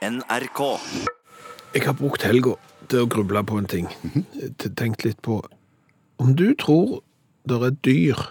NRK. 0.00 0.60
Jeg 1.74 1.84
har 1.84 1.92
brukt 1.92 2.22
helga 2.24 2.54
til 2.88 3.02
å 3.04 3.08
gruble 3.12 3.42
på 3.44 3.58
en 3.60 3.66
ting. 3.68 3.88
Tenkt 4.56 5.04
litt 5.04 5.20
på 5.20 5.42
Om 6.20 6.32
du 6.36 6.54
tror 6.56 7.02
det 7.44 7.58
er 7.66 7.76
dyr 7.84 8.22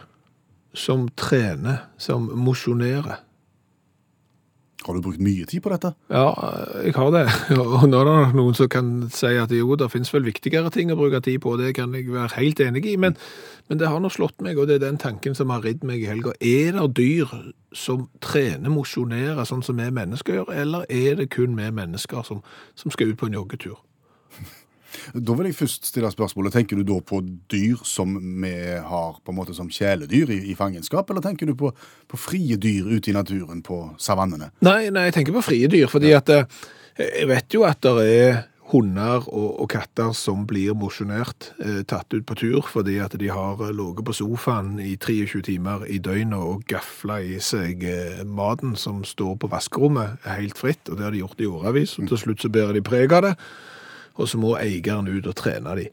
som 0.73 1.05
trener, 1.13 1.83
som 2.01 2.25
mosjonerer 2.33 3.21
Har 4.85 4.95
du 4.95 5.01
brukt 5.03 5.19
mye 5.19 5.43
tid 5.49 5.59
på 5.63 5.71
dette? 5.73 5.91
Ja, 6.07 6.29
jeg 6.85 6.93
har 6.95 7.09
det. 7.11 7.25
Og 7.59 7.83
nå 7.89 7.99
er 7.99 8.07
det 8.07 8.37
noen 8.37 8.55
som 8.55 8.69
kan 8.71 8.91
si 9.11 9.33
at 9.35 9.51
jo, 9.51 9.75
det 9.75 9.89
finnes 9.91 10.11
vel 10.13 10.23
viktigere 10.29 10.71
ting 10.71 10.93
å 10.93 10.97
bruke 10.99 11.19
tid 11.25 11.41
på, 11.43 11.57
det 11.59 11.73
kan 11.75 11.91
jeg 11.97 12.07
være 12.13 12.37
helt 12.37 12.61
enig 12.63 12.85
i, 12.87 12.95
men, 12.95 13.17
men 13.67 13.81
det 13.81 13.89
har 13.91 13.99
nå 13.99 14.11
slått 14.13 14.39
meg, 14.45 14.55
og 14.55 14.69
det 14.69 14.77
er 14.79 14.85
den 14.85 15.01
tanken 15.01 15.35
som 15.35 15.51
har 15.51 15.65
ridd 15.67 15.83
meg 15.87 16.05
i 16.05 16.07
helga. 16.07 16.31
Er 16.39 16.79
det 16.79 16.87
dyr 16.95 17.35
som 17.75 18.07
trener, 18.23 18.71
mosjonerer, 18.71 19.43
sånn 19.49 19.65
som 19.65 19.81
vi 19.81 19.89
mennesker 19.91 20.39
gjør, 20.39 20.55
eller 20.63 20.87
er 20.87 21.19
det 21.19 21.27
kun 21.35 21.59
vi 21.59 21.67
mennesker 21.67 22.23
som, 22.27 22.39
som 22.79 22.95
skal 22.95 23.11
ut 23.11 23.19
på 23.19 23.27
en 23.27 23.39
joggetur? 23.41 23.77
Da 25.13 25.35
vil 25.37 25.49
jeg 25.49 25.57
først 25.59 25.89
stille 25.89 26.11
spørsmålet, 26.11 26.53
Tenker 26.59 26.79
du 26.79 26.83
da 26.87 26.99
på 27.05 27.21
dyr 27.51 27.81
som 27.87 28.17
vi 28.41 28.53
har 28.83 29.19
på 29.23 29.33
en 29.33 29.37
måte 29.37 29.55
som 29.57 29.69
kjæledyr 29.71 30.33
i, 30.33 30.39
i 30.51 30.57
fangenskap, 30.57 31.09
eller 31.09 31.23
tenker 31.23 31.49
du 31.49 31.55
på, 31.57 31.71
på 32.09 32.19
frie 32.19 32.57
dyr 32.57 32.89
ute 32.89 33.11
i 33.11 33.15
naturen 33.15 33.63
på 33.65 33.81
savannene? 34.01 34.51
Nei, 34.65 34.89
nei, 34.93 35.09
jeg 35.09 35.19
tenker 35.19 35.37
på 35.37 35.45
frie 35.45 35.69
dyr, 35.71 35.87
fordi 35.91 36.13
at 36.17 36.31
eh, 36.33 36.47
jeg 36.99 37.29
vet 37.29 37.55
jo 37.55 37.67
at 37.67 37.85
det 37.85 38.07
er 38.09 38.41
hunder 38.69 39.25
og, 39.29 39.49
og 39.63 39.69
katter 39.71 40.11
som 40.17 40.45
blir 40.49 40.75
mosjonert, 40.77 41.51
eh, 41.63 41.81
tatt 41.89 42.13
ut 42.13 42.25
på 42.27 42.37
tur, 42.39 42.61
fordi 42.69 42.99
at 43.01 43.15
de 43.19 43.31
har 43.33 43.61
eh, 43.65 43.73
ligget 43.75 44.05
på 44.05 44.15
sofaen 44.19 44.75
i 44.83 44.95
23 44.95 45.41
timer 45.49 45.85
i 45.89 45.99
døgnet 46.03 46.37
og 46.37 46.65
gafla 46.69 47.19
i 47.25 47.39
seg 47.43 47.83
eh, 47.87 48.21
maten 48.25 48.75
som 48.79 49.01
står 49.07 49.39
på 49.41 49.49
vaskerommet 49.51 50.29
helt 50.29 50.59
fritt, 50.59 50.83
og 50.89 50.99
det 50.99 51.07
har 51.07 51.15
de 51.15 51.23
gjort 51.23 51.43
i 51.43 51.49
årevis, 51.49 51.97
og 51.99 52.11
til 52.11 52.23
slutt 52.25 52.45
så 52.45 52.53
bærer 52.53 52.77
de 52.77 52.85
preg 52.85 53.15
av 53.15 53.29
det. 53.29 53.35
Og 54.19 54.27
så 54.27 54.39
må 54.41 54.53
eieren 54.59 55.07
ut 55.07 55.27
og 55.31 55.35
trene 55.39 55.75
de. 55.79 55.85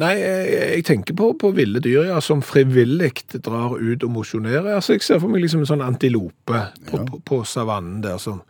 Nei, 0.00 0.14
jeg, 0.16 0.52
jeg 0.56 0.84
tenker 0.88 1.16
på, 1.18 1.30
på 1.36 1.52
ville 1.56 1.82
dyr, 1.84 2.06
ja, 2.08 2.20
som 2.24 2.40
frivillig 2.44 3.12
drar 3.44 3.76
ut 3.76 4.06
og 4.06 4.14
mosjonerer. 4.14 4.72
Altså, 4.78 4.96
jeg 4.96 5.04
ser 5.04 5.20
for 5.20 5.32
meg 5.32 5.44
liksom 5.44 5.64
en 5.64 5.70
sånn 5.74 5.84
antilope 5.84 6.62
på, 6.88 6.96
Ja. 6.96 7.04
på, 7.04 7.20
på 7.28 7.42
savannen 7.44 8.00
der, 8.06 8.16
som 8.22 8.40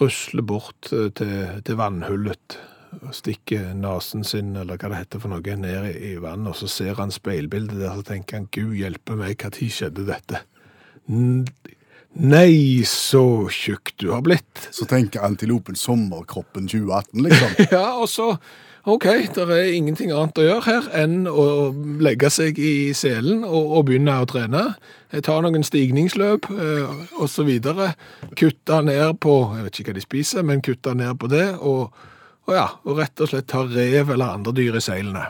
rusler 0.00 0.42
bort 0.46 0.90
eh, 0.92 1.08
til, 1.14 1.62
til 1.66 1.78
vannhullet 1.78 2.58
og 3.00 3.14
stikker 3.14 3.70
nasen 3.78 4.24
sin, 4.26 4.56
eller 4.58 4.78
hva 4.78 4.90
det 4.90 5.04
heter 5.04 5.22
for 5.22 5.30
noe, 5.30 5.56
ned 5.62 5.90
i, 5.92 5.92
i 6.10 6.14
vannet, 6.22 6.50
og 6.50 6.58
så 6.58 6.66
ser 6.70 6.98
han 6.98 7.12
speilbildet 7.14 7.78
der, 7.78 7.94
så 7.94 8.02
tenker 8.06 8.40
han, 8.40 8.48
Gud 8.50 8.74
hjelpe 8.78 9.14
meg, 9.18 9.38
tid 9.54 9.70
skjedde 9.70 10.08
dette? 10.08 10.42
Nei, 12.18 12.82
så 12.86 13.46
tjukk 13.54 13.92
du 14.02 14.10
har 14.10 14.24
blitt. 14.26 14.68
Så 14.74 14.86
tenker 14.90 15.22
antilopen 15.22 15.78
sommerkroppen 15.78 16.66
2018, 16.68 17.22
liksom. 17.22 17.54
Ja, 17.76 17.86
og 18.02 18.08
så 18.10 18.32
OK, 18.88 19.04
det 19.36 19.44
er 19.44 19.74
ingenting 19.76 20.08
annet 20.10 20.38
å 20.40 20.44
gjøre 20.46 20.64
her 20.64 20.86
enn 21.02 21.26
å 21.28 21.44
legge 22.00 22.30
seg 22.32 22.56
i 22.58 22.94
selen 22.96 23.44
og, 23.44 23.74
og 23.76 23.84
begynne 23.90 24.14
å 24.22 24.28
trene. 24.28 24.62
Ta 25.26 25.36
noen 25.44 25.66
stigningsløp 25.66 26.48
eh, 26.50 27.42
videre. 27.44 27.92
Kutte 28.40 28.80
ned 28.86 29.20
på 29.20 29.36
Jeg 29.58 29.66
vet 29.66 29.80
ikke 29.82 29.92
hva 29.92 29.98
de 30.00 30.06
spiser, 30.06 30.46
men 30.48 30.64
kutte 30.64 30.96
ned 30.96 31.12
på 31.20 31.28
det. 31.28 31.46
Og, 31.60 31.92
og 32.48 32.56
ja, 32.56 32.66
og 32.88 32.98
rett 33.02 33.20
og 33.20 33.30
slett 33.30 33.50
ta 33.52 33.66
rev 33.68 34.14
eller 34.16 34.40
andre 34.40 34.56
dyr 34.56 34.80
i 34.80 34.82
seilene. 34.82 35.28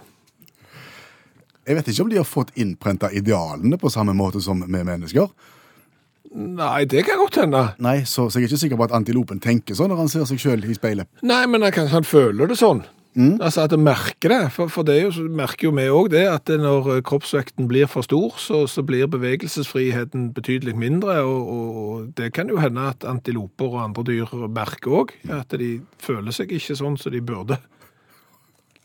Jeg 1.67 1.77
vet 1.77 1.91
ikke 1.91 2.07
om 2.07 2.15
de 2.15 2.23
har 2.23 2.29
fått 2.29 2.55
innprenta 2.55 3.11
idealene 3.13 3.77
på 3.83 3.91
samme 3.93 4.15
måte 4.17 4.41
som 4.41 4.63
vi 4.63 4.85
mennesker. 4.87 5.27
Nei, 6.31 6.85
det 6.87 7.03
kan 7.09 7.19
godt 7.19 7.41
hende. 7.43 7.65
Nei, 7.83 8.01
så, 8.07 8.29
så 8.31 8.39
jeg 8.39 8.47
er 8.47 8.53
ikke 8.53 8.63
sikker 8.63 8.79
på 8.79 8.87
at 8.87 8.95
antilopen 8.95 9.43
tenker 9.43 9.75
sånn 9.75 9.91
når 9.91 10.05
han 10.05 10.13
ser 10.13 10.29
seg 10.31 10.39
sjøl 10.43 10.63
i 10.63 10.77
speilet. 10.79 11.11
Nei, 11.27 11.43
men 11.51 11.67
han 11.67 11.91
han 11.91 12.07
føler 12.07 12.51
det 12.51 12.61
sånn. 12.61 12.85
Altså 13.19 13.65
at 13.65 13.73
han 13.75 13.83
merker 13.83 14.31
det. 14.31 14.53
For, 14.55 14.71
for 14.71 14.87
det 14.87 15.01
jo, 15.01 15.11
så 15.11 15.25
merker 15.27 15.67
jo 15.67 15.73
vi 15.75 15.89
òg 15.91 16.13
det, 16.13 16.23
at 16.31 16.49
når 16.49 16.91
eh, 16.95 17.03
kroppsvekten 17.07 17.67
blir 17.69 17.91
for 17.91 18.07
stor, 18.07 18.39
så, 18.39 18.63
så 18.71 18.85
blir 18.87 19.11
bevegelsesfriheten 19.11 20.31
betydelig 20.37 20.77
mindre. 20.79 21.19
Og, 21.27 21.51
og, 21.51 22.07
det 22.19 22.31
kan 22.37 22.49
jo 22.49 22.61
hende 22.63 22.87
at 22.93 23.05
antiloper 23.05 23.75
og 23.75 23.83
andre 23.89 24.07
dyr 24.07 24.35
merker 24.47 25.03
òg. 25.03 25.15
At 25.35 25.59
de 25.59 25.81
føler 25.99 26.35
seg 26.37 26.55
ikke 26.55 26.79
sånn 26.79 26.99
som 27.01 27.15
de 27.15 27.23
burde. 27.25 27.59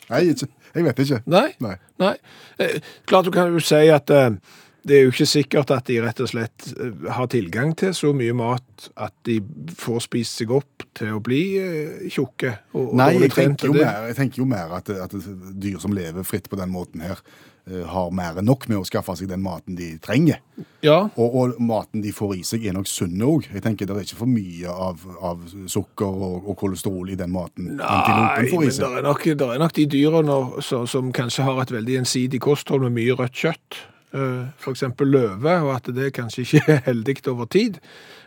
Nei, 0.09 0.25
ikke, 0.34 0.50
jeg 0.73 0.85
vet 0.85 1.05
ikke. 1.05 1.22
Nei. 1.29 1.47
Nei. 1.61 1.78
Nei. 2.01 2.16
Eh, 2.61 2.78
klart 3.09 3.29
du 3.29 3.34
kan 3.34 3.53
jo 3.53 3.61
si 3.61 3.85
at 3.94 4.09
eh, 4.13 4.34
det 4.85 5.00
er 5.00 5.07
jo 5.07 5.13
ikke 5.13 5.25
sikkert 5.29 5.72
at 5.73 5.88
de 5.90 5.97
rett 6.03 6.19
og 6.22 6.29
slett 6.29 6.68
eh, 6.75 7.07
har 7.18 7.29
tilgang 7.34 7.73
til 7.78 7.96
så 7.97 8.12
mye 8.16 8.35
mat 8.38 8.90
at 9.01 9.16
de 9.25 9.40
får 9.79 10.06
spist 10.06 10.44
seg 10.44 10.53
opp 10.53 10.85
til 10.96 11.16
å 11.18 11.23
bli 11.25 11.41
eh, 11.57 12.06
tjukke. 12.13 12.53
Og, 12.78 12.94
Nei, 13.00 13.16
jeg 13.23 13.34
tenker, 13.34 13.72
jo 13.72 13.79
mer, 13.79 14.06
jeg 14.12 14.19
tenker 14.19 14.44
jo 14.44 14.47
mer 14.50 14.78
at, 14.78 14.94
at 15.07 15.18
dyr 15.57 15.81
som 15.81 15.96
lever 15.96 16.28
fritt 16.28 16.51
på 16.51 16.59
den 16.59 16.69
måten 16.69 17.01
her, 17.01 17.23
eh, 17.66 17.81
har 17.90 18.12
mer 18.13 18.38
enn 18.38 18.46
nok 18.46 18.68
med 18.69 18.78
å 18.78 18.85
skaffe 18.85 19.16
seg 19.18 19.31
den 19.31 19.41
maten 19.41 19.79
de 19.79 19.96
trenger. 20.06 20.44
Ja, 20.85 21.00
Og, 21.17 21.34
og 21.34 21.57
maten 21.66 22.06
de 22.06 22.13
får 22.13 22.35
i 22.38 22.44
seg 22.46 22.69
er 22.69 22.78
nok 22.78 22.91
sunn 22.91 23.17
òg. 23.25 23.50
Jeg 23.56 23.66
tenker 23.66 23.90
det 23.90 23.97
er 23.97 24.06
ikke 24.06 24.22
for 24.22 24.29
mye 24.29 24.69
av, 24.69 25.02
av 25.17 25.41
sukker 25.72 26.22
og, 26.29 26.46
og 26.46 26.59
kolesterol 26.62 27.09
i 27.09 27.17
den 27.17 27.34
maten 27.34 27.73
Nei, 27.73 27.90
antilopen 27.90 28.53
får 28.53 28.63
men 28.67 28.78
det 28.78 28.94
er, 29.02 29.09
nok, 29.09 29.28
det 29.34 29.50
er 29.50 29.66
nok 29.66 29.75
de 29.81 29.90
dyrene 29.97 30.40
som, 30.69 30.85
som 30.85 31.09
kanskje 31.16 31.50
har 31.50 31.66
et 31.66 31.73
veldig 31.79 32.00
ensidig 32.03 32.44
kosthold 32.46 32.85
med 32.85 32.97
mye 33.02 33.17
rødt 33.17 33.46
kjøtt. 33.47 33.81
Eh, 34.13 34.47
For 34.57 34.71
eksempel 34.71 35.07
løve, 35.07 35.61
og 35.61 35.75
at 35.75 35.89
det 35.95 36.13
kanskje 36.13 36.41
ikke 36.41 36.63
er 36.67 36.81
heldig 36.85 37.27
over 37.27 37.45
tid. 37.45 37.79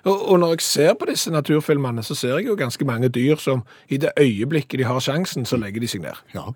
Og, 0.04 0.38
når 0.40 0.48
jeg 0.48 0.60
ser 0.60 0.94
på 0.94 1.06
disse 1.10 1.30
naturfilmene, 1.30 2.02
så 2.02 2.14
ser 2.14 2.38
jeg 2.38 2.46
jo 2.46 2.56
ganske 2.56 2.84
mange 2.84 3.08
dyr 3.08 3.36
som 3.36 3.62
i 3.88 3.96
det 3.96 4.10
øyeblikket 4.20 4.78
de 4.78 4.84
har 4.84 5.00
sjansen, 5.00 5.44
så 5.44 5.56
legger 5.56 5.80
de 5.80 5.88
seg 5.88 6.00
ned. 6.00 6.16
Ja. 6.34 6.50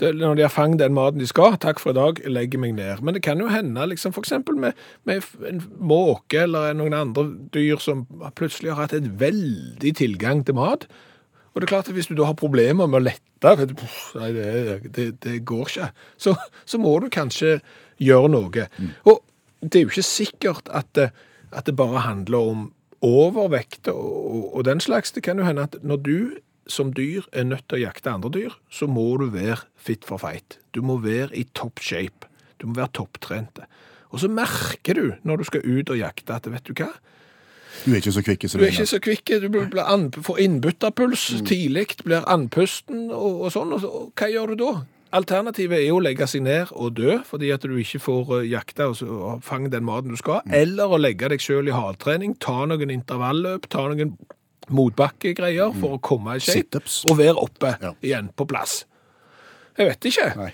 Det, 0.00 0.14
når 0.16 0.34
de 0.34 0.42
har 0.42 0.48
fanget 0.52 0.80
den 0.80 0.94
maten 0.96 1.20
de 1.20 1.26
skal, 1.28 1.56
takk 1.60 1.80
for 1.80 1.92
i 1.92 1.98
dag, 1.98 2.20
jeg 2.24 2.32
legger 2.32 2.58
meg 2.58 2.72
ned. 2.78 3.02
Men 3.02 3.14
det 3.14 3.22
kan 3.22 3.40
jo 3.40 3.48
hende, 3.48 3.86
liksom, 3.86 4.12
for 4.12 4.24
eksempel 4.24 4.56
med, 4.56 4.72
med 5.04 5.22
en 5.46 5.60
måke 5.76 6.44
eller 6.46 6.72
noen 6.74 6.96
andre 6.96 7.26
dyr 7.54 7.80
som 7.82 8.06
plutselig 8.36 8.72
har 8.72 8.86
hatt 8.86 8.96
et 8.96 9.10
veldig 9.20 9.94
tilgang 9.96 10.44
til 10.46 10.56
mat. 10.58 10.88
Og 11.50 11.60
det 11.60 11.66
er 11.66 11.74
klart 11.74 11.90
at 11.90 11.94
hvis 11.94 12.06
du 12.06 12.14
da 12.14 12.28
har 12.28 12.38
problemer 12.38 12.86
med 12.86 13.00
å 13.00 13.06
lette, 13.10 13.54
nei, 14.20 14.30
det, 14.36 14.80
det, 14.96 15.06
det 15.24 15.38
går 15.48 15.68
ikke, 15.68 15.90
så, 16.20 16.34
så 16.64 16.78
må 16.78 16.92
du 17.02 17.08
kanskje 17.12 17.58
gjøre 18.00 18.30
noe. 18.32 18.66
Og 19.06 19.20
det 19.62 19.74
er 19.80 19.84
jo 19.86 19.92
ikke 19.92 20.06
sikkert 20.08 20.70
at 20.72 20.88
det, 20.96 21.10
at 21.52 21.66
det 21.66 21.76
bare 21.76 22.00
handler 22.06 22.38
om 22.54 22.68
overvekt 23.04 23.88
og, 23.88 24.00
og, 24.04 24.44
og 24.56 24.64
den 24.68 24.80
slags. 24.80 25.12
Det 25.12 25.22
kan 25.26 25.38
jo 25.40 25.44
hende 25.48 25.62
at 25.68 25.76
når 25.82 25.96
du 26.06 26.16
som 26.70 26.92
dyr 26.94 27.24
er 27.34 27.44
nødt 27.48 27.64
til 27.68 27.80
å 27.80 27.84
jakte 27.88 28.12
andre 28.12 28.30
dyr, 28.30 28.52
så 28.70 28.86
må 28.86 29.08
du 29.18 29.26
være 29.34 29.56
fit 29.80 30.04
for 30.06 30.20
fight. 30.22 30.58
Du 30.76 30.82
må 30.86 30.98
være 31.02 31.32
i 31.36 31.46
top 31.58 31.80
shape. 31.82 32.28
Du 32.60 32.68
må 32.68 32.76
være 32.78 32.92
topptrente. 33.00 33.64
Og 34.14 34.20
så 34.22 34.28
merker 34.30 34.94
du 34.98 35.06
når 35.26 35.40
du 35.42 35.48
skal 35.48 35.64
ut 35.66 35.90
og 35.90 35.98
jakte 35.98 36.36
at 36.36 36.46
vet 36.52 36.66
du 36.68 36.74
hva? 36.78 36.90
Du 37.84 37.92
er 37.94 38.00
ikke 38.00 38.12
så 38.12 38.22
kvikk 38.26 38.44
som 38.50 38.60
Du 38.60 38.66
er 38.66 38.72
ikke 38.74 38.86
så 38.90 38.98
kvikk, 39.02 39.30
du 39.42 39.48
blir, 39.54 39.82
an, 39.82 40.08
får 40.12 40.40
innbytterpuls 40.44 41.28
tidlig, 41.48 41.86
blir 42.04 42.26
andpusten 42.28 43.06
og, 43.14 43.44
og 43.46 43.52
sånn. 43.54 43.72
Og, 43.76 43.80
så- 43.82 43.92
og 44.04 44.10
hva 44.18 44.28
gjør 44.30 44.52
du 44.54 44.64
da? 44.64 44.72
Alternativet 45.12 45.80
er 45.80 45.88
jo 45.88 45.96
å 45.98 46.02
legge 46.04 46.26
seg 46.30 46.44
ned 46.46 46.70
og 46.70 46.92
dø, 46.94 47.16
fordi 47.26 47.48
at 47.50 47.64
du 47.66 47.72
ikke 47.82 47.98
får 48.02 48.28
eh, 48.38 48.48
jakta 48.52 48.90
og, 48.92 49.40
fange 49.42 49.70
den 49.72 49.82
maten 49.86 50.14
du 50.14 50.18
skal, 50.20 50.44
eller 50.54 50.92
å 50.94 51.00
legge 51.00 51.30
deg 51.32 51.42
sjøl 51.42 51.66
i 51.70 51.74
hardtrening, 51.74 52.36
ta 52.38 52.60
noen 52.70 52.92
intervalløp, 52.94 53.66
ta 53.72 53.88
noen 53.90 54.14
motbakkegreier 54.70 55.72
for 55.80 55.96
å 55.96 56.02
komme 56.02 56.36
i 56.38 56.42
shape, 56.44 56.78
og 57.10 57.16
være 57.18 57.42
oppe 57.42 57.72
Ja. 57.82 57.94
igjen 58.06 58.30
på 58.36 58.46
plass. 58.46 58.84
Jeg 59.78 59.88
vet 59.88 60.10
ikke. 60.12 60.28
Nei. 60.38 60.52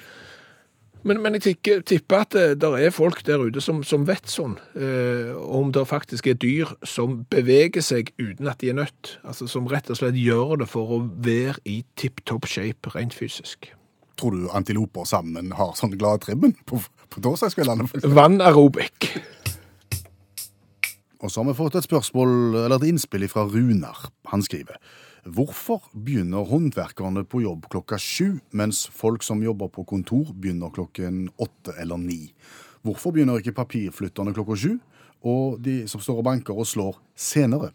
Men, 1.06 1.20
men 1.22 1.36
jeg 1.36 1.60
tipper, 1.86 2.24
at 2.24 2.32
det 2.34 2.58
der 2.64 2.74
er 2.80 2.90
folk 2.90 3.20
der 3.28 3.44
ute 3.44 3.60
som, 3.62 3.84
som 3.86 4.06
vet 4.08 4.26
sånn, 4.26 4.56
eh, 4.74 5.36
om 5.36 5.68
det 5.70 5.84
faktisk 5.86 6.26
er 6.32 6.38
dyr 6.42 6.72
som 6.82 7.20
beveger 7.30 7.84
seg 7.84 8.10
uten 8.18 8.48
at 8.50 8.58
de 8.64 8.72
er 8.72 8.80
nødt. 8.80 9.18
Altså 9.22 9.46
som 9.46 9.68
rett 9.70 9.90
og 9.92 10.00
slett 10.00 10.18
gjør 10.18 10.56
det 10.64 10.70
for 10.72 10.96
å 10.96 11.02
være 11.06 11.60
i 11.68 11.82
tipp-topp 12.00 12.48
shape 12.50 12.91
rent 12.97 13.14
fysisk. 13.14 13.70
Tror 14.16 14.33
du 14.33 14.47
antiloper 14.57 15.04
sammen 15.04 15.51
har 15.57 15.74
sånn 15.77 15.97
gladtrimmen 16.01 16.54
på, 16.68 16.80
på 17.13 17.22
torsdagskveldene? 17.24 17.89
Vann 18.16 18.41
aerobic. 18.41 19.10
Og 21.21 21.33
så 21.33 21.41
har 21.41 21.51
vi 21.51 21.57
fått 21.59 21.77
et 21.78 21.86
spørsmål, 21.89 22.30
eller 22.65 22.77
et 22.78 22.89
innspill 22.91 23.27
fra 23.28 23.47
Runar. 23.48 24.09
Han 24.33 24.45
skriver 24.45 24.80
Hvorfor 25.27 25.89
begynner 25.91 26.47
håndverkerne 26.47 27.24
på 27.27 27.41
jobb 27.42 27.65
klokka 27.72 27.98
sju, 27.98 28.39
mens 28.54 28.84
folk 28.95 29.24
som 29.27 29.42
jobber 29.42 29.72
på 29.74 29.83
kontor 29.89 30.30
begynner 30.30 30.71
klokken 30.71 31.24
åtte 31.42 31.74
eller 31.83 31.98
ni? 31.98 32.30
Hvorfor 32.86 33.10
begynner 33.16 33.41
ikke 33.42 33.57
papirflytterne 33.57 34.34
klokka 34.36 34.54
sju, 34.54 34.77
og 35.27 35.59
de 35.65 35.80
som 35.91 36.01
står 36.01 36.22
og 36.22 36.28
banker 36.28 36.54
og 36.54 36.69
slår 36.71 37.01
senere? 37.19 37.72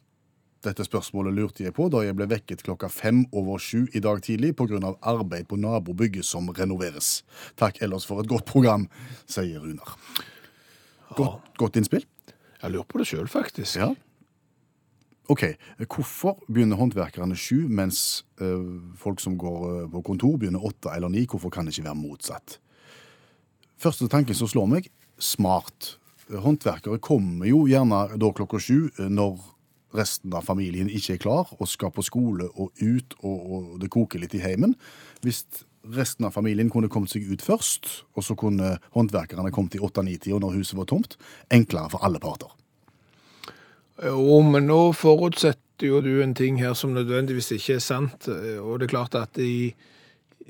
Dette 0.62 0.86
spørsmålet 0.86 1.34
lurte 1.34 1.64
jeg 1.66 1.74
på 1.74 1.88
da 1.90 2.04
jeg 2.06 2.14
ble 2.18 2.28
vekket 2.30 2.62
klokka 2.62 2.90
fem 2.94 3.24
over 3.34 3.58
sju 3.62 3.88
i 3.98 4.02
dag 4.04 4.22
tidlig 4.22 4.54
pga. 4.56 4.94
arbeid 5.02 5.48
på 5.50 5.58
nabobygget 5.58 6.26
som 6.26 6.50
renoveres. 6.50 7.24
Takk 7.58 7.82
ellers 7.82 8.06
for 8.06 8.22
et 8.22 8.30
godt 8.30 8.46
program, 8.46 8.88
sier 9.26 9.60
Runar. 9.60 9.98
Godt, 11.18 11.42
godt 11.58 11.76
innspill. 11.82 12.06
Jeg 12.62 12.72
lurer 12.72 12.86
på 12.86 13.02
det 13.02 13.08
sjøl, 13.10 13.28
faktisk. 13.28 13.76
Ja. 13.82 13.90
OK, 15.32 15.46
hvorfor 15.88 16.38
begynner 16.48 16.78
håndverkerne 16.78 17.38
sju, 17.40 17.66
mens 17.70 18.24
eh, 18.42 18.66
folk 19.00 19.22
som 19.24 19.38
går 19.40 19.64
eh, 19.70 19.88
på 19.90 20.02
kontor, 20.06 20.36
begynner 20.38 20.66
åtte 20.66 20.92
eller 20.94 21.10
ni? 21.10 21.26
Hvorfor 21.26 21.50
kan 21.50 21.66
det 21.66 21.74
ikke 21.74 21.88
være 21.88 22.02
motsatt? 22.02 22.60
Første 23.82 24.10
tanken 24.12 24.38
som 24.38 24.50
slår 24.52 24.68
meg, 24.70 24.92
smart. 25.18 25.96
Håndverkere 26.30 27.00
kommer 27.02 27.50
jo 27.50 27.64
gjerne 27.70 28.04
da 28.20 28.32
klokka 28.36 28.60
sju 28.62 28.92
eh, 28.92 29.10
når 29.10 29.40
resten 29.98 30.34
av 30.38 30.46
familien 30.48 30.90
ikke 30.90 31.16
er 31.16 31.22
klar 31.22 31.52
og 31.58 31.70
skal 31.70 31.92
på 31.96 32.06
skole 32.06 32.48
og 32.54 32.72
ut, 32.82 33.18
og, 33.22 33.38
og 33.40 33.76
det 33.82 33.92
koker 33.94 34.22
litt 34.22 34.36
i 34.38 34.44
heimen. 34.44 34.76
Hvis 35.26 35.44
resten 35.96 36.28
av 36.28 36.36
familien 36.36 36.70
kunne 36.70 36.90
kommet 36.92 37.14
seg 37.14 37.26
ut 37.32 37.44
først, 37.44 37.90
og 38.16 38.26
så 38.26 38.38
kunne 38.38 38.76
håndverkerne 38.96 39.54
kommet 39.54 39.78
i 39.78 39.82
åtte-ni-tida 39.84 40.40
når 40.42 40.60
huset 40.60 40.78
var 40.78 40.90
tomt, 40.90 41.18
enklere 41.54 41.92
for 41.94 42.06
alle 42.06 42.22
parter. 42.22 42.52
Jo, 44.02 44.40
men 44.46 44.66
nå 44.70 44.82
forutsetter 44.98 45.90
jo 45.90 46.02
du 46.02 46.14
en 46.24 46.34
ting 46.38 46.58
her 46.62 46.74
som 46.78 46.94
nødvendigvis 46.96 47.52
ikke 47.58 47.78
er 47.78 47.84
sant. 47.84 48.30
Og 48.30 48.80
det 48.80 48.88
er 48.88 48.94
klart 48.94 49.18
at 49.18 49.38
i, 49.42 49.74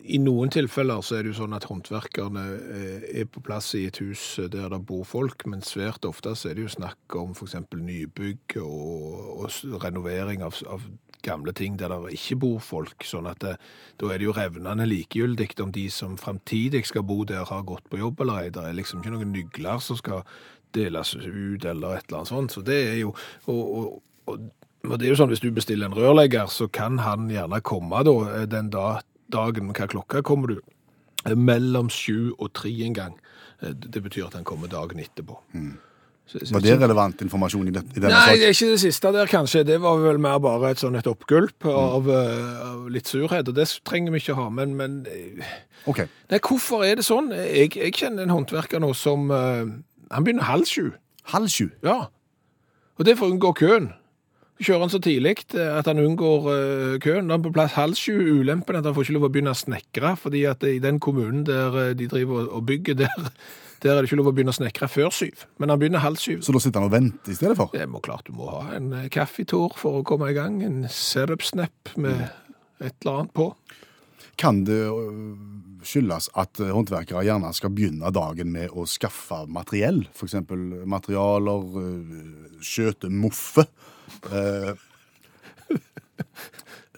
i 0.01 0.17
noen 0.21 0.51
tilfeller 0.53 1.03
så 1.05 1.17
er 1.17 1.23
det 1.23 1.33
jo 1.33 1.41
sånn 1.41 1.55
at 1.55 1.67
håndverkerne 1.69 2.43
eh, 2.75 3.05
er 3.21 3.29
på 3.29 3.43
plass 3.45 3.73
i 3.77 3.85
et 3.89 3.99
hus 4.01 4.23
der 4.51 4.71
det 4.71 4.81
bor 4.87 5.05
folk, 5.07 5.45
men 5.49 5.63
svært 5.65 6.05
ofte 6.07 6.33
så 6.37 6.51
er 6.51 6.57
det 6.57 6.65
jo 6.65 6.73
snakk 6.73 7.17
om 7.19 7.35
f.eks. 7.35 7.57
nybygg 7.75 8.57
og, 8.63 9.47
og 9.47 9.83
renovering 9.83 10.43
av, 10.45 10.57
av 10.71 10.85
gamle 11.21 11.53
ting 11.53 11.77
der 11.77 11.93
det 11.93 12.15
ikke 12.17 12.39
bor 12.41 12.61
folk. 12.63 13.05
sånn 13.05 13.29
at 13.29 13.41
det, 13.43 13.57
da 14.01 14.09
er 14.11 14.21
det 14.21 14.27
jo 14.29 14.35
revnende 14.37 14.87
likegyldig 14.89 15.51
om 15.63 15.73
de 15.75 15.87
som 15.93 16.17
framtidig 16.17 16.83
skal 16.89 17.05
bo 17.07 17.23
der, 17.27 17.45
har 17.45 17.67
gått 17.67 17.89
på 17.89 18.01
jobb 18.01 18.21
eller 18.21 18.45
ei. 18.45 18.49
Det 18.53 18.63
er 18.65 18.77
liksom 18.77 19.01
ikke 19.01 19.15
noen 19.15 19.35
nygler 19.35 19.83
som 19.83 19.99
skal 19.99 20.25
deles 20.75 21.15
ut 21.15 21.65
eller 21.65 21.97
et 21.97 22.07
eller 22.07 22.21
annet 22.21 22.31
sånt. 22.31 22.55
Så 22.55 22.65
det 22.65 22.79
er 22.93 22.97
jo 23.03 23.13
og, 23.45 23.61
og, 24.25 24.49
og 24.87 24.97
det 24.97 25.05
er 25.05 25.13
jo 25.13 25.19
sånn 25.19 25.31
hvis 25.33 25.43
du 25.43 25.51
bestiller 25.53 25.89
en 25.89 25.97
rørlegger, 25.97 26.49
så 26.49 26.67
kan 26.71 26.99
han 27.05 27.29
gjerne 27.29 27.61
komme 27.65 28.01
da 28.07 28.45
den 28.49 28.71
da, 28.73 29.01
dagen 29.31 29.71
Hva 29.73 29.87
klokka 29.91 30.23
kommer 30.25 30.55
du? 30.55 30.59
Mellom 31.37 31.89
sju 31.93 32.33
og 32.37 32.51
tre 32.57 32.71
en 32.85 32.97
gang. 32.97 33.15
Det 33.61 34.01
betyr 34.01 34.27
at 34.27 34.37
han 34.39 34.45
kommer 34.47 34.71
dagen 34.71 34.99
etterpå. 34.99 35.37
Så- 36.31 36.53
Var 36.53 36.59
det 36.59 36.79
relevant 36.79 37.21
informasjon 37.21 37.67
i, 37.67 37.71
det, 37.71 37.83
i 37.95 37.99
denne 37.99 38.09
Nei, 38.09 38.37
det 38.39 38.53
ikke 38.53 38.71
det 38.71 38.79
siste 38.79 39.11
der, 39.11 39.25
kanskje. 39.27 39.63
Det 39.67 39.81
var 39.81 39.97
vel 39.99 40.19
mer 40.19 40.39
bare 40.39 40.71
et 40.71 40.79
sånn 40.79 40.95
et 40.95 41.07
oppgulp 41.07 41.65
av, 41.65 42.07
mm. 42.07 42.61
av 42.67 42.89
litt 42.89 43.07
surhet, 43.07 43.49
og 43.49 43.55
det 43.55 43.67
trenger 43.83 44.11
vi 44.11 44.21
ikke 44.23 44.37
ha. 44.37 44.47
Men, 44.49 44.75
men 44.79 45.01
okay. 45.85 46.07
Nei, 46.31 46.39
hvorfor 46.39 46.85
er 46.87 46.95
det 46.95 47.05
sånn? 47.05 47.33
Jeg, 47.35 47.75
jeg 47.75 47.93
kjenner 47.99 48.23
en 48.23 48.35
håndverker 48.37 48.79
nå 48.79 48.93
som 48.95 49.27
uh, 49.27 49.67
Han 50.11 50.23
begynner 50.23 50.47
halv 50.47 50.65
sju. 50.71 50.93
Halv 51.33 51.51
sju. 51.51 51.67
Ja. 51.83 52.07
Og 52.95 53.05
det 53.05 53.13
er 53.13 53.19
for 53.19 53.27
å 53.27 53.35
unngå 53.35 53.51
køen. 53.59 53.91
Kjører 54.61 54.83
han 54.85 54.91
så 54.93 54.99
tidlig 55.01 55.35
eh, 55.57 55.71
at 55.73 55.87
han 55.89 56.01
unngår 56.03 56.47
eh, 56.53 56.99
køen. 57.01 57.25
Da 57.27 57.33
er 57.33 57.39
han 57.39 57.45
på 57.47 57.53
plass 57.55 57.73
halv 57.77 57.97
sju. 57.97 58.13
Ulempen 58.41 58.77
er 58.77 58.83
at 58.83 58.89
han 58.91 58.95
får 58.97 59.07
ikke 59.07 59.17
lov 59.17 59.25
å 59.27 59.31
begynne 59.33 59.55
å 59.55 59.57
snekre, 59.57 60.13
fordi 60.21 60.45
at 60.49 60.63
i 60.69 60.77
den 60.83 61.01
kommunen 61.01 61.43
der 61.47 61.77
eh, 61.87 61.93
de 61.97 62.09
driver 62.11 62.45
og- 62.47 62.65
bygger, 62.69 62.97
der, 63.01 63.31
der 63.81 63.95
er 63.95 64.01
det 64.03 64.11
ikke 64.11 64.19
lov 64.21 64.29
å 64.29 64.35
begynne 64.37 64.53
å 64.53 64.59
snekre 64.59 64.89
før 64.91 65.09
syv. 65.17 65.47
Men 65.57 65.73
han 65.73 65.81
begynner 65.81 66.03
halv 66.05 66.21
syv. 66.21 66.43
Så 66.45 66.53
da 66.53 66.61
sitter 66.61 66.83
han 66.83 66.91
og 66.91 66.93
venter 66.93 67.33
i 67.33 67.37
stedet 67.39 67.57
for? 67.57 67.73
Det 67.73 67.87
må 67.89 68.03
klart 68.05 68.29
du 68.29 68.35
må 68.37 68.51
ha 68.53 68.67
en 68.77 68.93
kaffetår 69.13 69.73
for 69.81 70.01
å 70.01 70.05
komme 70.07 70.29
i 70.29 70.37
gang. 70.37 70.61
En 70.67 70.83
setup-snap 70.85 71.95
med 71.97 72.27
et 72.81 72.93
eller 73.01 73.23
annet 73.23 73.33
på. 73.37 73.51
Kan 74.41 74.63
det 74.65 74.79
øh, 74.87 75.33
skyldes 75.85 76.29
at 76.39 76.61
øh, 76.61 76.71
håndverkere 76.73 77.23
gjerne 77.27 77.51
skal 77.53 77.73
begynne 77.73 78.09
dagen 78.13 78.53
med 78.53 78.73
å 78.73 78.85
skaffe 78.89 79.43
materiell? 79.51 80.03
F.eks. 80.15 80.37
materialer, 80.89 81.65
øh, 81.81 82.61
skjøte 82.65 83.11
moffe, 83.13 83.67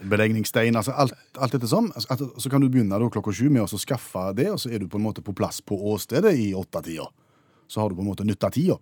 belegningsstein, 0.04 0.76
altså 0.76 0.96
alt, 1.00 1.16
alt 1.40 1.56
dette 1.56 1.70
sånn. 1.70 1.92
Altså, 1.96 2.30
så 2.40 2.52
kan 2.52 2.64
du 2.64 2.70
begynne 2.72 3.00
klokka 3.14 3.34
sju 3.36 3.50
med 3.50 3.64
å 3.64 3.82
skaffe 3.82 4.30
det, 4.38 4.50
og 4.54 4.62
så 4.62 4.72
er 4.74 4.84
du 4.84 4.90
på 4.92 5.00
en 5.00 5.06
måte 5.08 5.24
på 5.26 5.36
plass 5.36 5.62
på 5.64 5.78
åstedet 5.94 6.34
i 6.40 6.52
åttetida. 6.58 7.08
Så 7.72 7.82
har 7.82 7.90
du 7.90 7.98
på 7.98 8.04
en 8.04 8.12
måte 8.12 8.28
nytta 8.28 8.52
tida. 8.54 8.80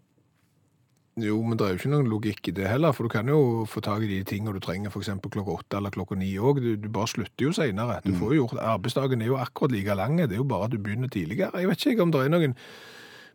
Jo, 1.19 1.41
men 1.43 1.57
det 1.59 1.65
er 1.65 1.73
jo 1.73 1.79
ikke 1.81 1.91
noen 1.91 2.07
logikk 2.07 2.47
i 2.47 2.53
det 2.55 2.69
heller, 2.71 2.93
for 2.95 3.05
du 3.05 3.11
kan 3.11 3.27
jo 3.27 3.65
få 3.67 3.83
tak 3.83 4.05
i 4.05 4.09
de 4.09 4.21
tingene 4.27 4.55
du 4.55 4.63
trenger 4.63 4.93
f.eks. 4.93 5.11
klokka 5.25 5.57
åtte 5.57 5.77
eller 5.77 5.91
klokka 5.91 6.15
ni 6.15 6.31
òg. 6.39 6.61
Du, 6.63 6.69
du 6.79 6.87
bare 6.87 7.11
slutter 7.11 7.49
jo 7.49 7.51
seinere. 7.55 7.99
Du 8.05 8.13
får 8.15 8.31
jo 8.31 8.45
gjort 8.45 8.61
Arbeidsdagen 8.63 9.21
er 9.21 9.27
jo 9.33 9.39
akkurat 9.41 9.75
like 9.75 9.97
lang, 9.99 10.15
det 10.21 10.37
er 10.37 10.39
jo 10.39 10.47
bare 10.47 10.69
at 10.69 10.73
du 10.73 10.79
begynner 10.79 11.11
tidligere. 11.11 11.51
Jeg 11.59 11.71
vet 11.71 11.85
ikke 11.91 12.07
om 12.07 12.15
det 12.15 12.23
er 12.23 12.31
noen 12.31 12.55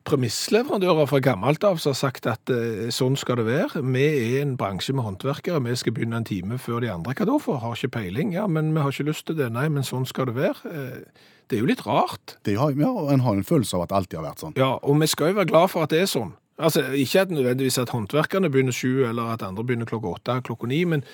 premissleverandører 0.06 1.08
fra 1.10 1.20
gammelt 1.24 1.64
av 1.66 1.80
som 1.82 1.92
har 1.92 1.98
sagt 1.98 2.28
at 2.30 2.52
eh, 2.52 2.88
sånn 2.94 3.18
skal 3.18 3.40
det 3.40 3.46
være. 3.48 3.82
Vi 3.82 4.04
er 4.06 4.40
en 4.44 4.56
bransje 4.60 4.94
med 4.96 5.06
håndverkere, 5.06 5.62
vi 5.66 5.76
skal 5.78 5.96
begynne 5.96 6.20
en 6.20 6.28
time 6.28 6.58
før 6.62 6.80
de 6.84 6.92
andre. 6.92 7.14
Hva 7.18 7.28
da 7.28 7.38
for? 7.42 7.60
Har 7.62 7.76
ikke 7.76 7.96
peiling. 7.98 8.34
Ja, 8.36 8.46
men 8.46 8.72
vi 8.74 8.84
har 8.84 8.94
ikke 8.94 9.10
lyst 9.10 9.26
til 9.28 9.38
det. 9.38 9.50
Nei, 9.54 9.66
men 9.72 9.86
sånn 9.86 10.06
skal 10.08 10.30
det 10.30 10.38
være. 10.38 10.72
Eh, 10.72 11.22
det 11.46 11.58
er 11.58 11.62
jo 11.62 11.70
litt 11.70 11.84
rart. 11.86 12.38
Det 12.46 12.56
har, 12.58 12.74
ja, 12.74 12.90
og 12.90 13.12
En 13.12 13.22
har 13.22 13.38
en 13.38 13.46
følelse 13.46 13.76
av 13.76 13.86
at 13.86 13.92
det 13.92 14.00
alltid 14.00 14.18
har 14.18 14.28
vært 14.30 14.42
sånn. 14.42 14.58
Ja, 14.58 14.72
og 14.82 14.98
vi 15.02 15.10
skal 15.10 15.30
jo 15.30 15.38
være 15.40 15.52
glad 15.52 15.70
for 15.74 15.86
at 15.86 15.94
det 15.94 16.02
er 16.02 16.10
sånn. 16.10 16.34
Altså, 16.56 16.86
Ikke 16.96 17.26
at 17.26 17.30
nødvendigvis 17.30 17.78
at 17.78 17.92
håndverkerne 17.92 18.50
begynner 18.50 18.74
sju, 18.74 19.04
eller 19.06 19.34
at 19.34 19.44
andre 19.44 19.64
begynner 19.66 19.88
klokka 19.88 20.16
åtte, 20.16 20.40
klokka 20.48 20.70
ni, 20.70 20.84
men 20.88 21.04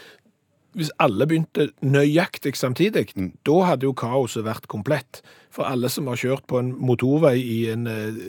hvis 0.78 0.92
alle 1.02 1.26
begynte 1.28 1.70
nøyaktig 1.84 2.54
samtidig, 2.56 3.10
da 3.46 3.56
hadde 3.68 3.88
jo 3.88 3.94
kaoset 3.96 4.46
vært 4.46 4.68
komplett. 4.72 5.20
For 5.52 5.68
alle 5.68 5.90
som 5.92 6.06
har 6.08 6.16
kjørt 6.16 6.46
på 6.48 6.62
en 6.62 6.70
motorvei 6.80 7.34
i 7.36 7.56
en 7.72 7.84
eh, 7.90 8.20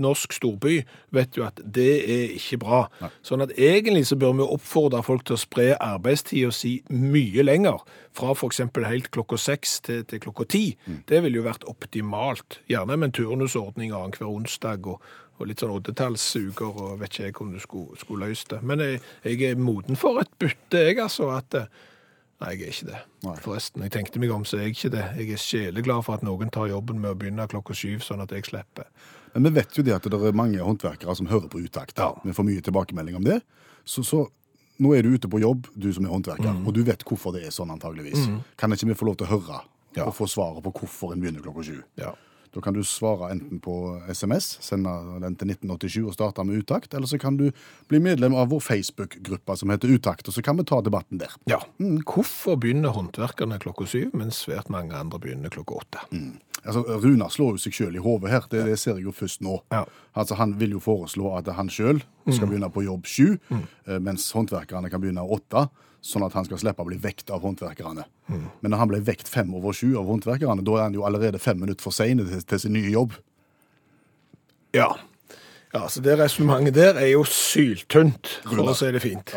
norsk 0.00 0.32
storby, 0.32 0.78
vet 1.12 1.36
jo 1.36 1.44
at 1.44 1.60
det 1.60 1.90
er 2.00 2.32
ikke 2.38 2.62
bra. 2.62 2.80
Sånn 3.26 3.44
at 3.44 3.52
egentlig 3.60 4.06
så 4.08 4.16
bør 4.16 4.38
vi 4.38 4.46
oppfordre 4.46 5.02
folk 5.04 5.26
til 5.28 5.36
å 5.36 5.42
spre 5.42 5.66
arbeidstida 5.76 6.52
si 6.56 6.78
mye 6.88 7.44
lenger. 7.44 7.84
Fra 8.16 8.32
f.eks. 8.32 8.62
helt 8.88 9.10
klokka 9.12 9.36
seks 9.40 9.80
til, 9.84 10.06
til 10.08 10.22
klokka 10.24 10.48
ti. 10.48 10.64
Det 11.08 11.20
ville 11.24 11.42
jo 11.42 11.44
vært 11.44 11.68
optimalt. 11.68 12.62
Gjerne 12.72 12.96
med 12.96 13.10
en 13.10 13.18
turnusordning 13.20 13.92
annenhver 13.92 14.32
onsdag 14.32 14.88
og, 14.88 15.04
og 15.42 15.48
litt 15.50 15.60
sånn 15.62 15.74
oddetallssuger 15.74 16.68
og 16.86 17.00
vet 17.02 17.12
ikke 17.12 17.24
jeg 17.28 17.40
om 17.44 17.52
du 17.52 17.60
skulle, 17.62 17.96
skulle 18.00 18.28
løst 18.30 18.50
det. 18.54 18.60
Men 18.62 18.80
jeg, 18.84 19.00
jeg 19.26 19.42
er 19.52 19.60
moden 19.60 19.98
for 19.98 20.20
et 20.22 20.30
bytte, 20.40 20.78
jeg, 20.88 20.98
altså. 21.02 21.28
at 21.36 21.58
eh, 21.58 21.66
Nei, 22.42 22.56
jeg 22.56 22.62
er 22.66 22.70
ikke 22.72 22.86
det. 22.88 23.00
Nei. 23.22 23.32
Forresten, 23.38 23.82
jeg 23.86 23.92
tenkte 23.94 24.18
meg 24.18 24.32
om, 24.34 24.42
så 24.48 24.56
er 24.58 24.64
jeg 24.66 24.72
ikke 24.74 24.88
det. 24.96 25.02
Jeg 25.20 25.28
er 25.36 25.38
sjeleglad 25.38 26.00
for 26.02 26.16
at 26.18 26.24
noen 26.26 26.48
tar 26.50 26.66
jobben 26.72 26.98
med 26.98 27.12
å 27.12 27.18
begynne 27.20 27.44
klokka 27.46 27.76
syv, 27.78 28.00
sånn 28.02 28.18
at 28.24 28.32
jeg 28.34 28.48
slipper. 28.48 28.88
Men 29.36 29.46
vi 29.46 29.52
vet 29.60 29.78
jo 29.78 29.84
det 29.86 29.94
at 29.94 30.08
det 30.10 30.18
er 30.18 30.34
mange 30.34 30.58
håndverkere 30.58 31.14
som 31.14 31.28
hører 31.30 31.46
på 31.52 31.60
utakt. 31.62 31.94
Ja. 32.02 32.08
Vi 32.26 32.34
får 32.34 32.48
mye 32.48 32.64
tilbakemelding 32.66 33.20
om 33.20 33.28
det. 33.28 33.36
Så, 33.86 34.02
så 34.02 34.24
nå 34.82 34.90
er 34.98 35.06
du 35.06 35.12
ute 35.14 35.30
på 35.30 35.38
jobb, 35.38 35.68
du 35.78 35.86
som 35.94 36.08
er 36.08 36.10
håndverker, 36.16 36.50
Mm. 36.50 36.66
og 36.66 36.74
du 36.74 36.82
vet 36.82 37.04
hvorfor 37.06 37.36
det 37.36 37.44
er 37.46 37.54
sånn 37.54 37.70
antageligvis. 37.76 38.26
Kan 38.58 38.74
ikke 38.74 38.90
vi 38.90 38.98
få 38.98 39.06
lov 39.12 39.20
til 39.22 39.28
å 39.30 39.36
høre 39.36 39.60
Ja. 39.94 40.08
og 40.08 40.14
få 40.18 40.26
svaret 40.26 40.64
på 40.66 40.72
hvorfor 40.82 41.12
en 41.14 41.22
begynner 41.22 41.46
klokka 41.46 41.62
sju? 41.70 41.78
Ja. 42.02 42.10
Da 42.52 42.60
kan 42.60 42.74
du 42.76 42.82
svare 42.84 43.30
enten 43.32 43.60
på 43.64 43.74
SMS, 44.12 44.58
sende 44.60 44.92
den 45.22 45.36
til 45.40 45.48
1987 45.54 46.02
og 46.04 46.12
starte 46.16 46.44
med 46.44 46.60
utakt, 46.60 46.92
eller 46.94 47.08
så 47.08 47.16
kan 47.18 47.38
du 47.40 47.46
bli 47.88 48.00
medlem 48.04 48.34
av 48.36 48.50
vår 48.52 48.60
Facebook-gruppe 48.60 49.56
som 49.56 49.72
heter 49.72 49.88
Utakt, 49.88 50.28
og 50.28 50.34
så 50.36 50.42
kan 50.44 50.58
vi 50.60 50.64
ta 50.68 50.82
debatten 50.84 51.18
der. 51.22 51.32
ja. 51.48 51.62
Hvorfor 51.80 52.58
begynner 52.60 52.92
håndverkerne 52.92 53.56
klokka 53.62 53.86
syv, 53.88 54.10
mens 54.12 54.42
svært 54.44 54.68
mange 54.68 54.92
andre 54.92 55.18
begynner 55.22 55.48
klokka 55.52 55.80
åtte? 55.80 56.02
Altså, 56.62 56.82
Runar 57.02 57.32
slår 57.32 57.56
jo 57.56 57.62
seg 57.64 57.74
sjøl 57.74 57.96
i 57.96 58.02
hodet 58.04 58.30
her, 58.30 58.44
det, 58.52 58.66
det 58.68 58.76
ser 58.78 59.00
jeg 59.00 59.08
jo 59.08 59.14
først 59.16 59.40
nå. 59.42 59.56
Ja. 59.72 59.86
Altså, 60.14 60.36
Han 60.38 60.52
vil 60.60 60.76
jo 60.76 60.82
foreslå 60.84 61.32
at 61.38 61.48
han 61.56 61.72
sjøl 61.72 62.02
skal 62.28 62.46
begynne 62.52 62.68
på 62.70 62.84
jobb 62.84 63.08
sju, 63.08 63.38
eh, 63.50 63.96
mens 63.98 64.28
håndverkerne 64.36 64.92
kan 64.92 65.00
begynne 65.02 65.24
åtte, 65.24 65.64
sånn 66.02 66.24
at 66.26 66.34
han 66.34 66.46
skal 66.48 66.58
slippe 66.58 66.82
å 66.82 66.88
bli 66.88 66.98
vekt 67.00 67.30
av 67.30 67.44
håndverkerne. 67.46 68.04
Men 68.60 68.72
når 68.72 68.80
han 68.80 68.90
ble 68.90 69.00
vekt 69.06 69.30
fem 69.30 69.52
over 69.54 69.76
sju 69.76 69.94
av 69.98 70.08
håndverkerne, 70.10 70.64
da 70.66 70.78
er 70.78 70.88
han 70.88 70.96
jo 70.98 71.06
allerede 71.06 71.38
fem 71.42 71.60
minutter 71.60 71.84
for 71.84 71.94
sein 71.94 72.18
til, 72.18 72.42
til 72.42 72.60
sin 72.60 72.74
nye 72.74 72.90
jobb. 72.90 73.14
Ja. 74.74 74.88
ja 75.74 75.84
så 75.88 76.02
det 76.02 76.18
resonnementet 76.18 76.74
der 76.74 76.98
er 76.98 77.12
jo 77.12 77.22
syltynt, 77.28 78.40
for 78.48 78.64
å 78.64 78.74
si 78.74 78.90
det 78.94 79.04
fint. 79.04 79.36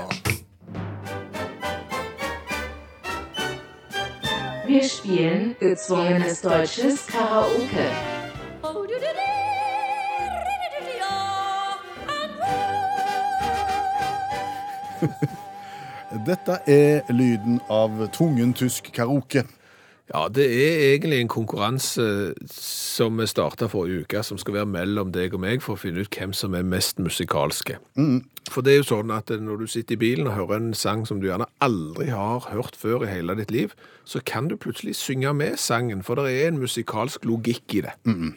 Wir 4.66 4.90
spielen 4.90 5.54
gezwungenes 5.62 6.42
deutsches 6.42 7.06
Karaoke. 7.12 7.90
Dette 16.26 16.56
er 16.66 17.06
lyden 17.14 17.60
av 17.70 18.00
tvungen 18.16 18.54
tysk 18.58 18.88
karaoke. 18.96 19.44
Ja, 20.10 20.24
det 20.30 20.46
er 20.46 20.80
egentlig 20.88 21.20
en 21.22 21.30
konkurranse 21.30 22.34
som 22.50 23.20
vi 23.22 23.28
starta 23.30 23.68
forrige 23.70 24.06
uke, 24.06 24.24
som 24.26 24.40
skal 24.42 24.56
være 24.60 24.70
mellom 24.70 25.12
deg 25.14 25.34
og 25.38 25.44
meg 25.44 25.62
for 25.66 25.76
å 25.76 25.82
finne 25.82 26.02
ut 26.02 26.18
hvem 26.18 26.34
som 26.34 26.58
er 26.58 26.66
mest 26.66 27.02
musikalske. 27.02 27.78
For 28.50 28.66
det 28.66 28.74
er 28.74 28.80
jo 28.80 28.88
sånn 28.90 29.14
at 29.14 29.30
når 29.30 29.62
du 29.62 29.68
sitter 29.70 29.98
i 29.98 30.02
bilen 30.02 30.30
og 30.30 30.38
hører 30.38 30.62
en 30.62 30.74
sang 30.78 31.06
som 31.06 31.22
du 31.22 31.28
gjerne 31.30 31.50
aldri 31.66 32.10
har 32.14 32.50
hørt 32.50 32.78
før 32.78 33.06
i 33.06 33.12
hele 33.12 33.38
ditt 33.38 33.54
liv, 33.54 33.78
så 34.06 34.22
kan 34.26 34.50
du 34.50 34.58
plutselig 34.58 34.96
synge 34.98 35.34
med 35.34 35.58
sangen, 35.62 36.02
for 36.06 36.18
det 36.22 36.34
er 36.34 36.52
en 36.52 36.62
musikalsk 36.62 37.26
logikk 37.26 37.78
i 37.78 37.86
det. 37.86 37.94
Eh, 38.10 38.34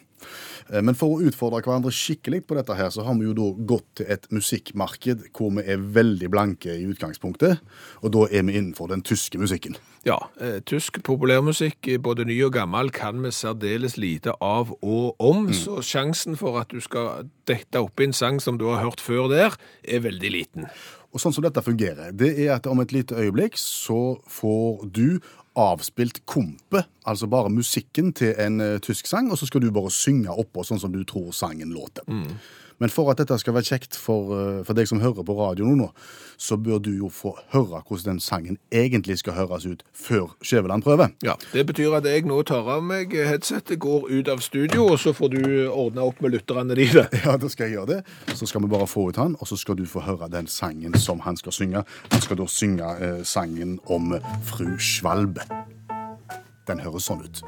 Men 0.68 0.96
for 0.98 1.16
å 1.16 1.22
utfordre 1.24 1.62
hverandre 1.64 1.92
skikkelig 1.94 2.42
på 2.48 2.56
dette 2.58 2.74
her, 2.76 2.90
så 2.92 3.04
har 3.06 3.16
vi 3.16 3.24
jo 3.24 3.36
da 3.36 3.46
gått 3.70 3.86
til 4.00 4.10
et 4.12 4.26
musikkmarked 4.34 5.28
hvor 5.36 5.54
vi 5.56 5.64
er 5.64 5.80
veldig 5.80 6.28
blanke 6.32 6.74
i 6.74 6.84
utgangspunktet, 6.90 7.62
og 8.02 8.12
da 8.12 8.26
er 8.28 8.44
vi 8.44 8.58
innenfor 8.58 8.90
den 8.92 9.04
tyske 9.06 9.40
musikken. 9.40 9.78
Ja, 10.06 10.18
eh, 10.40 10.60
tysk 10.64 11.00
populærmusikk, 11.04 11.88
eh, 11.88 11.98
både 11.98 12.24
ny 12.28 12.36
og 12.44 12.52
gammel, 12.52 12.92
kan 12.92 13.22
vi 13.22 13.32
særdeles 13.34 13.96
lite 13.96 14.32
av 14.40 14.70
og 14.82 15.16
om, 15.18 15.48
så 15.52 15.82
sjansen 15.82 16.36
for 16.36 16.60
at 16.60 16.68
du 16.68 16.80
skal 16.80 17.28
dette 17.48 17.80
opp 17.80 18.00
i 18.00 18.04
en 18.04 18.12
sang 18.12 18.40
som 18.40 18.58
du 18.58 18.68
har 18.68 18.84
hørt 18.84 19.00
før 19.00 19.28
der, 19.28 19.56
er 19.84 20.04
veldig 20.04 20.30
liten. 20.30 20.70
Og 21.12 21.22
sånn 21.22 21.32
som 21.32 21.44
dette 21.44 21.64
fungerer, 21.64 22.12
det 22.12 22.34
er 22.38 22.54
at 22.58 22.66
om 22.68 22.80
et 22.80 22.92
lite 22.92 23.16
øyeblikk 23.16 23.56
så 23.56 24.18
får 24.28 24.84
du 24.92 25.20
avspilt 25.58 26.22
kompe, 26.26 26.84
altså 27.06 27.28
bare 27.30 27.50
musikken 27.50 28.12
til 28.16 28.34
en 28.38 28.60
eh, 28.64 28.78
tysk 28.84 29.10
sang, 29.10 29.30
og 29.32 29.40
så 29.40 29.48
skal 29.48 29.64
du 29.64 29.70
bare 29.74 29.90
synge 29.94 30.32
oppå 30.32 30.64
sånn 30.66 30.80
som 30.82 30.94
du 30.94 31.02
tror 31.08 31.32
sangen 31.36 31.74
låter. 31.74 32.06
Men 32.78 32.90
for 32.90 33.10
at 33.10 33.18
dette 33.18 33.38
skal 33.42 33.54
være 33.56 33.66
kjekt 33.66 33.96
for, 33.98 34.32
eh, 34.38 34.64
for 34.64 34.74
deg 34.78 34.86
som 34.86 35.00
hører 35.00 35.24
på 35.26 35.34
radio 35.38 35.66
nå, 35.74 35.88
så 36.38 36.56
bør 36.56 36.78
du 36.82 36.90
jo 36.96 37.08
få 37.10 37.34
høre 37.52 37.82
hvordan 37.82 38.04
den 38.14 38.20
sangen 38.20 38.58
egentlig 38.72 39.18
skal 39.18 39.34
høres 39.34 39.66
ut 39.66 39.82
før 39.92 40.34
Skjæveland 40.42 40.82
prøver. 40.86 41.10
Ja, 41.22 41.34
Det 41.52 41.66
betyr 41.66 41.96
at 41.96 42.04
jeg 42.04 42.24
nå 42.24 42.42
tar 42.46 42.68
av 42.68 42.82
meg 42.82 43.10
headsetet, 43.12 43.78
går 43.78 44.06
ut 44.10 44.28
av 44.28 44.38
studio, 44.38 44.86
og 44.92 44.98
så 44.98 45.12
får 45.12 45.28
du 45.34 45.42
ordne 45.68 46.00
opp 46.06 46.20
med 46.22 46.32
lytterne 46.32 46.74
dine. 46.78 47.08
Ja, 47.24 47.36
da 47.36 47.48
skal 47.48 47.66
jeg 47.68 47.74
gjøre 47.78 47.86
det. 47.96 48.04
Så 48.38 48.46
skal 48.46 48.62
vi 48.62 48.68
bare 48.68 48.86
få 48.86 49.08
ut 49.08 49.16
han, 49.16 49.34
og 49.40 49.48
så 49.48 49.56
skal 49.58 49.74
du 49.76 49.84
få 49.86 50.00
høre 50.06 50.30
den 50.30 50.46
sangen 50.46 50.94
som 50.98 51.20
han 51.20 51.36
skal 51.36 51.52
synge. 51.52 51.84
Han 52.12 52.20
skal 52.22 52.36
da 52.38 52.46
synge 52.46 52.92
eh, 53.02 53.22
sangen 53.24 53.80
om 53.86 54.14
fru 54.46 54.78
Svalb. 54.78 55.40
Den 56.68 56.78
høres 56.84 57.08
sånn 57.08 57.24
ut. 57.24 57.42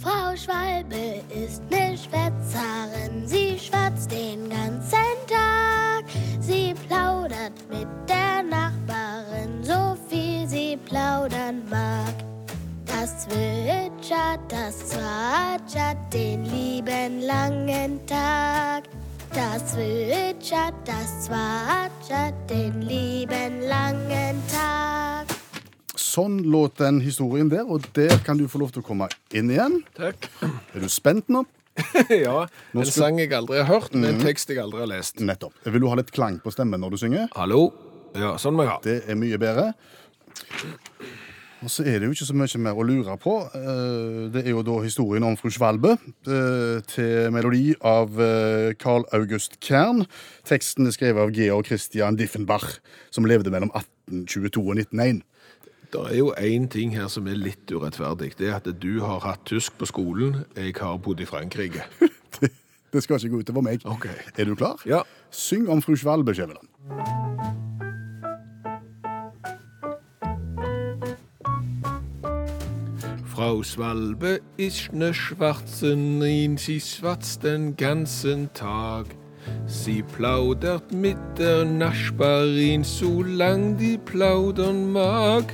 Frau 0.00 0.34
Schwalbe 0.36 1.22
ist 1.30 1.62
ne 1.70 1.79
Schwätzerin, 2.04 3.26
sie 3.26 3.58
schwatzt 3.58 4.10
den 4.10 4.48
ganzen 4.48 5.14
Tag. 5.28 6.04
Sie 6.40 6.74
plaudert 6.88 7.52
mit 7.68 7.88
der 8.08 8.42
Nachbarin, 8.42 9.62
so 9.62 9.96
viel 10.08 10.48
sie 10.48 10.78
plaudern 10.88 11.62
mag. 11.70 12.14
Das 12.86 13.24
zwitschert, 13.24 14.40
das 14.48 14.88
zwatschert 14.90 15.98
den 16.12 16.44
lieben 16.44 17.22
langen 17.22 18.00
Tag. 18.06 18.84
Das 19.32 19.72
zwitschert, 19.72 20.74
das 20.84 21.26
zwatschert 21.26 22.34
den 22.48 22.82
lieben 22.82 23.60
langen 23.68 24.42
Tag. 24.48 25.26
Sånn 25.94 26.40
låt 26.42 26.80
den 26.80 26.98
historien 27.00 27.48
der, 27.48 27.68
og 27.70 27.86
der 27.94 28.18
kan 28.26 28.38
du 28.38 28.48
få 28.50 28.58
lov 28.58 28.72
til 28.74 28.82
å 28.82 28.86
komme 28.88 29.06
inn 29.30 29.52
igjen. 29.52 29.84
Takk. 29.94 30.26
Er 30.74 30.82
du 30.82 30.88
spent 30.90 31.28
nå? 31.30 31.44
ja, 32.26 32.46
Nå 32.74 32.80
en 32.82 32.86
skal- 32.88 32.96
sang 33.10 33.18
jeg 33.22 33.32
aldri 33.36 33.58
har 33.62 33.68
hørt, 33.70 33.94
men 33.94 34.14
en 34.14 34.20
tekst 34.24 34.48
jeg 34.52 34.58
aldri 34.62 34.80
har 34.84 34.90
lest. 34.90 35.20
Nettopp. 35.20 35.54
Vil 35.66 35.80
du 35.84 35.88
ha 35.92 35.96
litt 36.00 36.12
klang 36.14 36.40
på 36.44 36.52
stemmen 36.54 36.80
når 36.82 36.96
du 36.96 37.00
synger? 37.04 37.28
Hallo? 37.36 37.70
Ja, 38.18 38.34
sånn 38.42 38.56
må 38.58 38.64
jeg 38.66 38.72
ha. 38.74 38.78
Det 38.84 38.98
er 39.08 39.18
mye 39.18 39.38
bedre. 39.38 39.70
Og 41.60 41.68
så 41.68 41.84
er 41.84 41.98
det 42.00 42.06
jo 42.08 42.14
ikke 42.14 42.24
så 42.30 42.34
mye 42.40 42.58
mer 42.64 42.78
å 42.80 42.84
lure 42.88 43.14
på. 43.20 43.34
Eh, 43.52 44.30
Det 44.32 44.46
er 44.46 44.54
jo 44.54 44.62
da 44.64 44.78
historien 44.80 45.26
om 45.28 45.36
fru 45.36 45.50
Schwalbe 45.52 45.92
eh, 45.92 46.78
til 46.88 47.28
melodi 47.34 47.74
av 47.84 48.16
eh, 48.16 48.70
Carl 48.80 49.04
August 49.12 49.58
Kern. 49.60 50.06
Teksten 50.48 50.88
er 50.88 50.96
skrevet 50.96 51.20
av 51.20 51.34
Georg 51.36 51.68
Christian 51.68 52.16
Diffenbach, 52.16 52.78
som 53.12 53.28
levde 53.28 53.52
mellom 53.52 53.68
1822 53.76 54.64
og 54.72 54.80
1901. 54.80 55.20
Det 55.92 56.00
er 56.12 56.16
jo 56.16 56.32
én 56.38 56.68
ting 56.70 56.92
her 56.94 57.08
som 57.10 57.26
er 57.26 57.34
litt 57.34 57.70
urettferdig. 57.74 58.36
Det 58.38 58.46
er 58.48 58.60
at 58.60 58.68
du 58.82 59.00
har 59.02 59.24
hatt 59.24 59.42
tysk 59.44 59.74
på 59.78 59.88
skolen, 59.90 60.44
jeg 60.54 60.76
har 60.78 61.00
bodd 61.02 61.20
i 61.20 61.26
Frankrike. 61.26 61.82
Det, 62.40 62.48
det 62.92 63.02
skal 63.02 63.18
ikke 63.18 63.28
gå 63.34 63.38
utover 63.38 63.62
meg. 63.66 63.82
Ok. 63.84 64.06
Er 64.38 64.44
du 64.44 64.54
klar? 64.54 64.78
Ja. 64.86 65.02
Syng 65.30 65.68
om 65.68 65.82
fru 65.82 65.96
Schwalbe, 65.96 66.34
Skjæveland. 66.34 66.68
Frau 73.26 73.62
Schwalbe 73.62 74.40
ist 74.56 74.92
ne 74.92 75.12
Schwarzenin, 75.14 76.56
sie 76.56 76.80
schwatzt 76.80 77.42
den 77.42 77.76
ganzen 77.76 78.48
Tag. 78.54 79.06
Sie 79.66 80.02
plaudert 80.02 80.92
mit 80.92 81.18
der 81.38 81.64
Nachbarin, 81.64 82.84
solang 82.84 83.76
die 83.76 83.98
plaudern 83.98 84.92
mag. 84.92 85.44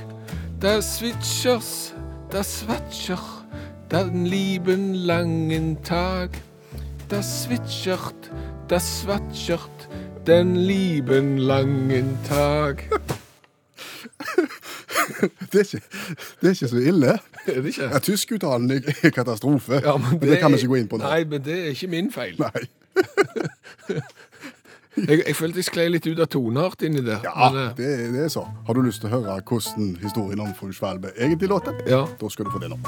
Das 0.59 0.97
switchers, 0.97 1.93
der 2.31 2.43
Watscher, 2.67 3.19
den 3.91 4.25
lieben 4.25 4.95
langen 4.95 5.83
Tag. 5.83 6.31
Das 7.09 7.43
switchert, 7.43 8.15
das 8.67 9.05
watschert, 9.05 9.87
den 10.25 10.55
lieben 10.55 11.37
langen 11.37 12.17
Tag. 12.27 12.89
Det 15.51 15.53
er 15.53 15.59
ikke, 15.59 15.81
det 16.41 16.47
er 16.47 16.49
ikke 16.49 16.67
så 16.67 16.77
ille. 16.77 17.19
Er 17.45 17.61
det 17.61 17.65
ikke? 17.65 17.83
Ja, 17.83 17.99
Tyskuttalen 17.99 18.71
er 18.71 19.09
katastrofe. 19.09 19.73
Ja, 19.73 19.97
men 19.97 20.19
det, 20.21 20.39
kan 20.39 20.51
vi 20.51 20.57
ikke 20.57 20.67
gå 20.67 20.75
inn 20.81 20.89
på 20.89 20.97
nå. 20.97 21.05
Nei, 21.05 21.23
men 21.23 21.45
det 21.45 21.59
er 21.59 21.69
ikke 21.75 21.87
min 21.87 22.11
feil. 22.11 22.33
Nei. 22.41 22.65
Jeg, 24.97 25.21
jeg 25.27 25.35
følte 25.37 25.61
jeg 25.61 25.67
sklei 25.67 25.87
litt 25.93 26.07
ut 26.09 26.19
av 26.19 26.25
toneart 26.33 26.81
inni 26.87 27.03
der. 27.05 27.19
Ja, 27.23 27.51
men, 27.53 27.59
eh, 27.67 27.75
det, 27.77 27.89
det 28.15 28.23
er 28.25 28.31
så. 28.33 28.47
Har 28.67 28.73
du 28.73 28.81
lyst 28.81 29.03
til 29.03 29.11
å 29.11 29.19
høre 29.19 29.37
hvordan 29.45 29.91
historien 30.01 30.41
om 30.41 30.53
fru 30.57 30.71
Schwalbe 30.73 31.11
egentlig 31.17 31.49
låter? 31.53 31.77
Ja. 31.87 32.05
Da 32.19 32.29
skal 32.33 32.49
du 32.49 32.51
få 32.55 32.61
det 32.63 32.71
nå. 32.73 32.79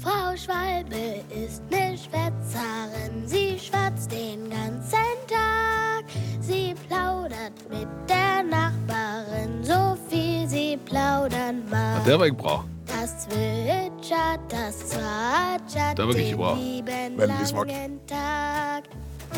Frau 0.00 0.32
Schwalbe 0.36 1.20
ist 1.36 1.62
ne 1.70 1.84
Schwätzerin, 2.00 3.22
sie 3.28 3.58
schwatzt 3.60 4.10
den 4.12 4.48
ganzen 4.50 5.16
Tag. 5.28 6.04
Sie 6.40 6.74
plaudert 6.88 7.56
mit 7.70 7.88
der 8.08 8.42
Nachbarin, 8.44 9.60
so 9.64 9.96
viel 10.08 10.48
sie 10.48 10.78
plaudern 10.84 11.62
mag. 11.70 12.04
der 12.04 12.18
var 12.18 12.24
jeg 12.26 12.36
bra. 12.36 12.64
Das 12.86 13.24
zwitschert, 13.24 14.40
das 14.50 14.78
zwatschert 14.90 15.98
Da 15.98 16.06
war 16.06 16.16
ich 16.16 16.34
den 16.36 16.58
lieben 16.58 17.16
langen 17.18 18.00
Tag. 18.06 18.73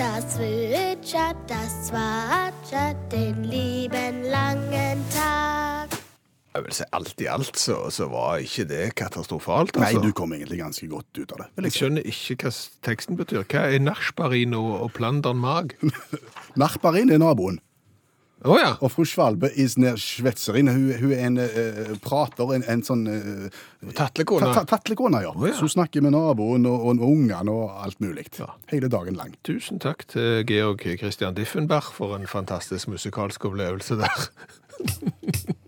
Das 0.07 0.37
zwitschert, 0.37 1.37
das 1.49 1.89
zwatschert 1.89 2.97
den 3.11 3.43
lieben 3.43 4.23
langen 4.31 5.03
Tag. 5.11 5.89
Jeg 6.55 6.63
vil 6.65 6.73
si 6.79 6.85
alt 6.95 7.21
i 7.21 7.27
alt 7.29 7.59
så, 7.59 7.91
så 7.91 8.07
var 8.13 8.39
ikke 8.39 8.69
det 8.71 8.95
katastrofalt. 8.95 9.75
Nei, 9.75 9.89
Altså. 9.91 10.05
du 10.07 10.13
kom 10.15 10.33
egentlig 10.33 10.61
ganske 10.63 10.87
godt 10.89 11.11
ut 11.19 11.33
av 11.35 11.43
det. 11.43 11.47
Jeg 11.57 11.65
jeg 11.65 11.73
skjønner 11.73 12.07
ikke 12.13 12.37
hva 12.45 12.53
teksten 12.87 13.19
betyr. 13.19 13.43
Hva 13.51 13.65
er 13.75 13.83
nachbarin 13.83 14.55
og, 14.55 14.71
og 14.87 14.93
plandern 14.95 15.43
mag? 15.43 15.75
Nachbarin 16.63 17.11
er 17.11 17.19
naboen, 17.19 17.59
Å 18.45 18.57
ja. 18.61 18.73
og 18.85 18.91
fru 18.93 19.07
Svalbe 19.09 19.49
is 19.57 19.79
nær 19.81 19.97
Schwetzerin. 19.97 20.69
Hun, 20.69 20.91
hun 21.01 21.13
er 21.17 21.23
en 21.25 21.39
uh, 21.41 21.95
prater, 22.05 22.53
en, 22.53 22.67
en 22.69 22.83
sånn 22.85 23.07
uh, 23.09 23.47
Tatlekone. 23.97 24.51
Tatlekone, 24.69 25.23
ja. 25.25 25.33
Oh, 25.33 25.47
ja. 25.49 25.55
Så 25.57 25.65
hun 25.65 25.73
snakker 25.79 26.05
med 26.05 26.13
naboen 26.13 26.69
og, 26.69 26.77
og, 26.77 27.01
og 27.01 27.15
ungene 27.15 27.55
og 27.55 27.81
alt 27.87 28.03
mulig. 28.05 28.29
Ja. 28.37 28.53
Hele 28.73 28.93
dagen 28.93 29.17
lang. 29.17 29.33
Tusen 29.49 29.81
takk 29.83 30.05
til 30.13 30.45
Georg 30.49 30.85
Christian 31.01 31.39
Diffenbach 31.39 31.95
for 31.97 32.19
en 32.19 32.29
fantastisk 32.29 32.93
musikalsk 32.93 33.49
opplevelse 33.49 34.03
der. 34.05 34.29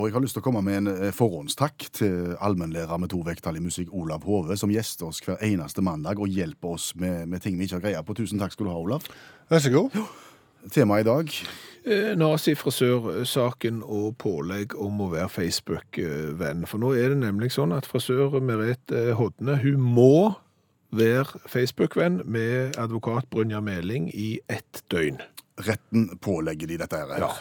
Og 0.00 0.08
jeg 0.08 0.16
har 0.16 0.22
lyst 0.24 0.38
til 0.38 0.40
å 0.40 0.46
komme 0.46 0.62
med 0.64 0.78
en 0.78 0.90
eh, 0.94 1.12
forhåndstakk 1.12 1.90
til 1.98 2.32
allmennlærer 2.40 3.00
med 3.02 3.12
to 3.12 3.20
vekttall 3.26 3.58
i 3.60 3.64
musikk, 3.64 3.92
Olav 3.92 4.24
Hove, 4.24 4.56
som 4.56 4.72
gjester 4.72 5.10
oss 5.10 5.20
hver 5.26 5.42
eneste 5.44 5.84
mandag 5.84 6.22
og 6.22 6.32
hjelper 6.32 6.76
oss 6.78 6.94
med, 6.96 7.26
med 7.28 7.44
ting 7.44 7.58
vi 7.60 7.68
ikke 7.68 7.80
har 7.80 7.84
greie 7.84 8.04
på. 8.08 8.16
Tusen 8.16 8.40
takk 8.40 8.56
skal 8.56 8.70
du 8.70 8.72
ha, 8.72 8.80
Olav. 8.80 9.04
Vær 9.52 9.60
så 9.60 9.72
god. 9.74 9.98
Temaet 10.72 11.04
i 11.04 11.08
dag 11.08 11.30
Nazi-frisørsaken 12.20 13.80
og 13.80 14.18
pålegg 14.20 14.74
om 14.76 15.00
å 15.00 15.08
være 15.14 15.30
Facebook-venn. 15.32 16.66
For 16.68 16.82
nå 16.82 16.92
er 16.96 17.14
det 17.14 17.22
nemlig 17.22 17.52
sånn 17.54 17.72
at 17.72 17.88
frisør 17.88 18.36
Merete 18.44 19.14
Hodne 19.16 19.56
hun 19.62 19.80
må 19.80 20.34
være 20.92 21.40
Facebook-venn 21.48 22.20
med 22.28 22.76
advokat 22.80 23.30
Brynjar 23.32 23.64
Meling 23.64 24.10
i 24.12 24.38
ett 24.48 24.84
døgn. 24.92 25.20
retten 25.60 26.06
pålegger 26.24 26.66
de 26.66 26.76
dette 26.80 26.96
her. 26.96 27.18
Ja. 27.20 27.34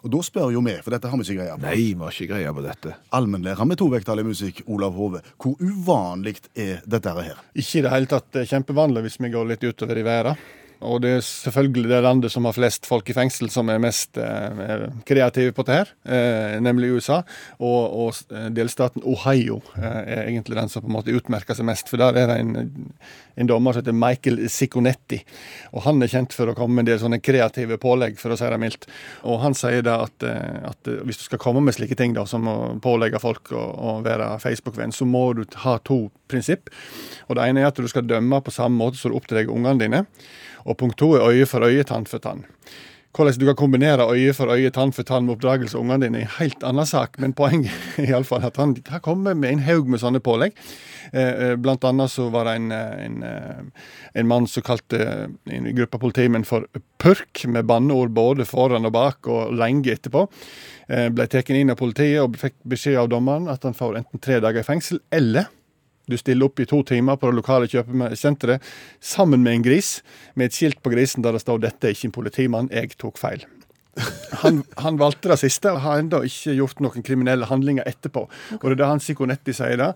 Og 0.00 0.12
da 0.14 0.22
spør 0.24 0.52
jo 0.54 0.62
vi, 0.64 0.76
for 0.80 0.94
dette 0.94 1.10
har 1.10 1.20
vi 1.20 1.26
ikke 1.26 1.42
greie 1.42 1.56
på. 1.56 1.66
Nei, 1.66 1.80
vi 1.92 2.04
har 2.04 2.14
ikke 2.14 2.30
greie 2.30 2.54
på 2.56 2.64
dette. 2.64 2.94
Allmennlærer 3.16 3.68
med 3.68 3.80
tovektig 3.80 4.16
i 4.16 4.24
musikk, 4.24 4.62
Olav 4.72 4.96
Hove. 4.96 5.20
Hvor 5.40 5.60
uvanlig 5.60 6.38
er 6.54 6.80
dette 6.88 7.12
her? 7.18 7.42
Ikke 7.52 7.82
i 7.82 7.84
det 7.84 7.92
hele 7.92 8.10
tatt 8.10 8.30
det 8.32 8.44
er 8.44 8.50
kjempevanlig 8.54 9.04
hvis 9.04 9.20
vi 9.20 9.32
går 9.34 9.52
litt 9.52 9.68
utover 9.68 10.00
i 10.00 10.06
verden. 10.06 10.40
Og 10.80 11.02
det 11.04 11.10
er 11.12 11.24
selvfølgelig 11.24 11.90
det 11.90 11.98
landet 12.06 12.32
som 12.32 12.46
har 12.48 12.56
flest 12.56 12.86
folk 12.88 13.08
i 13.12 13.16
fengsel, 13.16 13.50
som 13.52 13.68
er 13.68 13.82
mest 13.82 14.16
eh, 14.20 14.86
kreative 15.08 15.52
på 15.56 15.64
det 15.68 15.76
her, 15.76 15.90
eh, 16.08 16.56
nemlig 16.64 16.94
USA. 16.96 17.20
Og, 17.58 17.96
og 18.06 18.32
eh, 18.32 18.48
delstaten 18.56 19.04
Ohio 19.04 19.60
eh, 19.76 20.00
er 20.00 20.22
egentlig 20.24 20.56
den 20.56 20.72
som 20.72 20.84
på 20.84 20.88
en 20.88 20.96
måte 20.96 21.12
utmerker 21.16 21.58
seg 21.58 21.68
mest. 21.68 21.92
For 21.92 22.00
der 22.00 22.16
er 22.22 22.32
det 22.32 22.38
en, 22.40 22.72
en 23.40 23.48
dommer 23.48 23.72
som 23.72 23.80
heter 23.80 23.96
Michael 23.96 24.42
Sicconetti. 24.50 25.20
Og 25.72 25.84
han 25.86 26.02
er 26.02 26.10
kjent 26.12 26.34
for 26.36 26.50
å 26.50 26.54
komme 26.56 26.76
med 26.76 26.84
en 26.84 26.90
del 26.92 27.00
sånne 27.02 27.20
kreative 27.24 27.78
pålegg, 27.80 28.18
for 28.20 28.34
å 28.34 28.38
si 28.38 28.50
det 28.52 28.58
mildt. 28.60 28.84
Og 29.24 29.40
han 29.44 29.56
sier 29.56 29.84
da 29.86 30.00
at, 30.04 30.26
eh, 30.26 30.60
at 30.68 30.90
eh, 30.90 31.00
hvis 31.08 31.22
du 31.22 31.24
skal 31.28 31.40
komme 31.42 31.62
med 31.64 31.76
slike 31.76 31.96
ting, 31.96 32.12
da, 32.16 32.26
som 32.28 32.48
å 32.50 32.58
pålegge 32.84 33.22
folk 33.22 33.52
å, 33.56 33.64
å 33.64 33.96
være 34.04 34.34
Facebook-venn, 34.42 34.92
så 34.92 35.08
må 35.08 35.30
du 35.38 35.46
ha 35.64 35.78
to 35.88 36.02
prinsipp. 36.30 36.68
Og 37.28 37.38
det 37.38 37.48
ene 37.48 37.64
er 37.64 37.70
at 37.70 37.80
du 37.80 37.88
skal 37.90 38.08
dømme 38.08 38.42
på 38.44 38.54
samme 38.54 38.76
måte 38.80 39.00
som 39.00 39.12
du 39.12 39.18
oppdrar 39.18 39.48
ungene 39.48 39.80
dine. 39.80 40.04
Og 40.68 40.76
punkt 40.80 41.00
to 41.00 41.14
er 41.16 41.24
øye 41.24 41.48
for 41.48 41.64
øye, 41.64 41.86
tann 41.88 42.08
for 42.08 42.22
tann. 42.22 42.44
Hvordan 43.10 43.40
du 43.40 43.46
kan 43.48 43.56
kombinere 43.58 44.06
øye 44.06 44.32
for 44.32 44.52
øye, 44.54 44.70
tann 44.70 44.92
for 44.94 45.02
tann 45.02 45.26
med 45.26 45.34
oppdragelse 45.34 45.74
av 45.74 45.82
ungene 45.82 46.06
dine, 46.06 46.20
er 46.20 46.28
en 46.28 46.36
helt 46.38 46.62
annen 46.62 46.86
sak. 46.86 47.18
Men 47.18 47.34
poenget 47.34 47.74
er 47.98 48.06
i 48.06 48.14
alle 48.14 48.28
fall 48.28 48.46
at 48.46 48.60
han 48.60 48.76
har 48.86 49.02
kommet 49.02 49.36
med 49.36 49.50
en 49.50 49.64
haug 49.66 49.90
med 49.90 50.02
sånne 50.02 50.22
pålegg. 50.22 50.54
Eh, 51.12 51.50
eh, 51.50 51.54
Blant 51.58 51.84
annet 51.84 52.12
så 52.12 52.28
var 52.30 52.46
det 52.46 52.54
en, 52.60 52.70
eh, 52.72 53.04
en, 53.06 53.72
en 54.14 54.30
mann 54.30 54.46
som 54.46 54.62
kalte 54.62 55.00
en 55.50 55.70
gruppe 55.74 55.98
politimenn 55.98 56.46
for 56.46 56.68
purk, 57.02 57.44
med 57.50 57.66
banneord 57.66 58.14
både 58.14 58.46
foran 58.46 58.86
og 58.86 58.94
bak, 58.94 59.26
og 59.26 59.56
lenge 59.58 59.96
etterpå. 59.96 60.28
Ble 60.90 61.26
tatt 61.30 61.50
inn 61.54 61.70
av 61.70 61.78
politiet 61.78 62.18
og 62.22 62.38
fikk 62.38 62.56
beskjed 62.66 62.98
av 62.98 63.10
dommeren 63.12 63.46
at 63.50 63.62
han 63.66 63.76
får 63.78 64.00
enten 64.00 64.22
tre 64.22 64.40
dager 64.42 64.64
i 64.64 64.66
fengsel, 64.66 64.98
eller 65.14 65.46
du 66.10 66.18
stiller 66.20 66.50
opp 66.50 66.60
i 66.60 66.68
to 66.68 66.82
timer 66.86 67.16
på 67.20 67.30
det 67.30 67.38
lokale 67.38 67.70
kjøpesenteret 67.70 68.66
sammen 69.00 69.44
med 69.46 69.58
en 69.60 69.66
gris, 69.70 70.00
med 70.34 70.50
et 70.50 70.58
skilt 70.58 70.82
på 70.82 70.92
grisen 70.92 71.24
der 71.24 71.32
det 71.36 71.44
står 71.44 71.62
'Dette 71.62 71.88
er 71.88 71.96
ikke 71.96 72.10
en 72.10 72.18
politimann, 72.18 72.70
jeg 72.72 72.96
tok 72.98 73.18
feil'. 73.18 73.46
Han, 74.42 74.62
han 74.78 74.98
valgte 75.00 75.28
det 75.28 75.40
siste, 75.42 75.72
og 75.72 75.82
har 75.84 76.00
ennå 76.00 76.22
ikke 76.24 76.54
gjort 76.54 76.80
noen 76.80 77.04
kriminelle 77.04 77.48
handlinger 77.50 77.88
etterpå. 77.90 78.22
Og 78.60 78.64
det 78.64 78.76
er 78.76 78.78
det 78.78 78.88
han 78.88 79.02
Sikonetti 79.02 79.54
sier 79.56 79.76
da, 79.80 79.90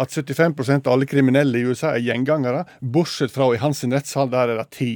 at 0.00 0.14
75% 0.14 0.86
av 0.86 0.94
alle 0.94 1.08
kriminelle 1.10 1.58
i 1.58 1.66
USA 1.66 1.96
er 1.96 2.06
gjengangere, 2.06 2.64
bortsett 2.80 3.34
fra 3.34 3.50
i 3.52 3.60
hans 3.62 3.82
rettssal, 3.84 4.30
der 4.32 4.54
er 4.54 4.62
det 4.62 4.70
10 4.70 4.92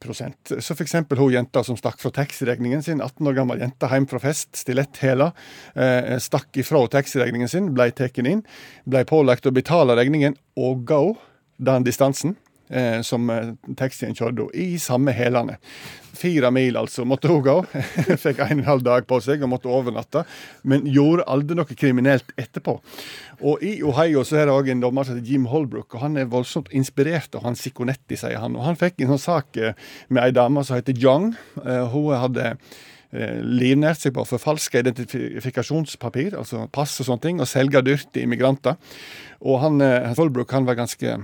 så 0.00 0.74
f.eks. 0.74 0.94
hun 1.18 1.32
jenta 1.32 1.62
som 1.64 1.76
stakk 1.76 2.00
fra 2.00 2.10
taxiregningen 2.10 2.82
sin, 2.82 3.02
18 3.04 3.26
år 3.28 3.36
gammel 3.36 3.60
jente 3.60 3.88
hjem 3.90 4.06
fra 4.08 4.20
fest, 4.22 4.48
stiletthæla, 4.56 5.30
eh, 5.76 6.16
stakk 6.18 6.56
ifra 6.56 6.86
taxiregningen 6.88 7.48
sin, 7.48 7.72
ble 7.76 7.90
tatt 7.92 8.18
inn, 8.18 8.42
ble 8.88 9.04
pålagt 9.04 9.46
å 9.46 9.52
betale 9.52 9.96
regningen 9.98 10.36
og 10.56 10.86
gå 10.88 11.02
den 11.60 11.84
distansen 11.84 12.36
eh, 12.70 13.00
som 13.06 13.30
eh, 13.30 13.52
taxien 13.76 14.14
kjørte 14.16 14.48
i 14.56 14.78
samme 14.80 15.12
hælene. 15.14 15.58
Fire 16.20 16.50
mil, 16.52 16.76
altså, 16.76 17.04
måtte 17.08 17.30
hun 17.30 17.42
gå. 17.44 17.54
Fikk 18.24 18.40
en 18.42 18.50
og 18.50 18.56
en 18.58 18.66
halv 18.66 18.84
dag 18.84 19.06
på 19.08 19.20
seg 19.24 19.42
og 19.46 19.52
måtte 19.52 19.70
overnatte. 19.72 20.24
Men 20.68 20.88
gjorde 20.90 21.26
aldri 21.30 21.56
noe 21.58 21.78
kriminelt 21.78 22.34
etterpå. 22.40 22.76
Og 23.40 23.62
i 23.64 23.78
Ohio 23.86 24.24
så 24.26 24.40
er 24.40 24.48
det 24.50 24.56
òg 24.56 24.68
en 24.72 24.82
dommer 24.82 25.06
som 25.06 25.16
heter 25.16 25.32
Jim 25.32 25.46
Holbrook, 25.48 25.94
og 25.94 26.04
han 26.04 26.18
er 26.20 26.28
voldsomt 26.30 26.68
inspirert 26.76 27.34
av 27.38 27.46
han 27.46 27.56
Sikonetti, 27.56 28.18
sier 28.20 28.42
han. 28.42 28.58
Og 28.58 28.66
han 28.66 28.78
fikk 28.80 29.00
en 29.00 29.14
sånn 29.14 29.24
sak 29.24 29.60
eh, 29.60 29.76
med 30.10 30.26
ei 30.26 30.34
dame 30.36 30.64
som 30.66 30.76
heter 30.80 30.98
Young. 30.98 31.30
Eh, 31.64 31.86
Hun 31.94 32.12
hadde 32.20 32.54
livnært 33.10 34.04
seg 34.04 34.14
på 34.14 34.22
å 34.22 34.28
forfalske 34.28 34.82
identifikasjonspapir, 34.84 36.36
altså 36.38 36.68
pass 36.70 36.94
og 37.02 37.08
sånne 37.08 37.24
ting, 37.24 37.40
og 37.42 37.48
selge 37.50 37.82
dyrt 37.82 38.12
til 38.14 38.28
immigranter. 38.28 38.78
Og 39.40 39.58
han, 39.62 39.80
eh, 39.82 40.12
Holbrook 40.14 40.52
han 40.52 40.66
var 40.68 40.78
ganske 40.78 41.16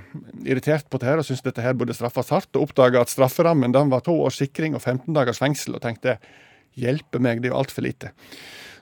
irritert 0.44 0.88
på 0.90 0.98
det 0.98 1.06
her 1.06 1.20
og 1.20 1.28
syntes 1.28 1.44
dette 1.44 1.62
her 1.62 1.74
burde 1.74 1.94
straffes 1.94 2.32
hardt, 2.32 2.50
og 2.56 2.68
oppdaga 2.68 3.04
at 3.04 3.12
strafferammen 3.12 3.72
den 3.72 3.92
var 3.92 4.00
to 4.00 4.16
års 4.18 4.40
sikring 4.40 4.74
og 4.74 4.82
15 4.82 5.14
dagers 5.14 5.38
fengsel, 5.38 5.76
og 5.76 5.84
tenkte 5.84 6.18
hjelpe 6.76 7.20
meg, 7.22 7.40
det 7.40 7.50
er 7.50 7.54
jo 7.54 7.60
altfor 7.62 7.86
lite. 7.86 8.12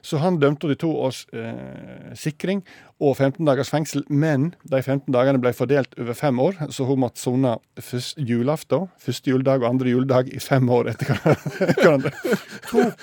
Så 0.05 0.19
han 0.21 0.37
dømte 0.37 0.69
de 0.69 0.75
til 0.75 0.83
to 0.85 0.91
års 1.07 1.23
eh, 1.33 2.11
sikring 2.19 2.61
og 3.01 3.17
15 3.17 3.41
dagers 3.47 3.71
fengsel, 3.73 4.05
men 4.07 4.51
de 4.69 4.79
15 4.83 5.09
dagene 5.11 5.41
ble 5.41 5.51
fordelt 5.57 5.97
over 5.99 6.15
fem 6.15 6.39
år, 6.39 6.59
så 6.71 6.85
hun 6.87 7.01
måtte 7.01 7.19
sone 7.19 7.55
først 7.81 8.21
julaften, 8.21 8.85
første 9.01 9.33
juledag 9.33 9.63
og 9.63 9.71
andre 9.73 9.91
juledag 9.95 10.29
i 10.29 10.39
fem 10.39 10.69
år 10.69 10.93
etter 10.93 11.09
hverandre. 11.11 12.13
Tok, 12.71 12.93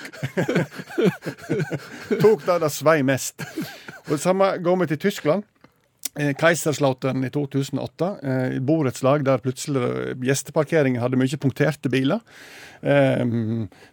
tok 2.23 2.45
det 2.47 2.59
det 2.63 2.71
svei 2.73 3.01
mest. 3.05 3.43
Og 4.05 4.15
det 4.15 4.23
samme 4.23 4.53
går 4.63 4.81
vi 4.83 4.93
til 4.93 5.03
Tyskland. 5.09 5.45
Eh, 6.13 6.35
Kaiserslautern 6.37 7.23
i 7.25 7.29
2008. 7.33 8.09
Eh, 8.21 8.59
borettslag 8.61 9.23
der 9.25 9.41
plutselig 9.41 10.13
gjesteparkeringen 10.21 11.01
hadde 11.01 11.17
mye 11.17 11.39
punkterte 11.41 11.89
biler. 11.89 12.21
Eh, 12.83 13.23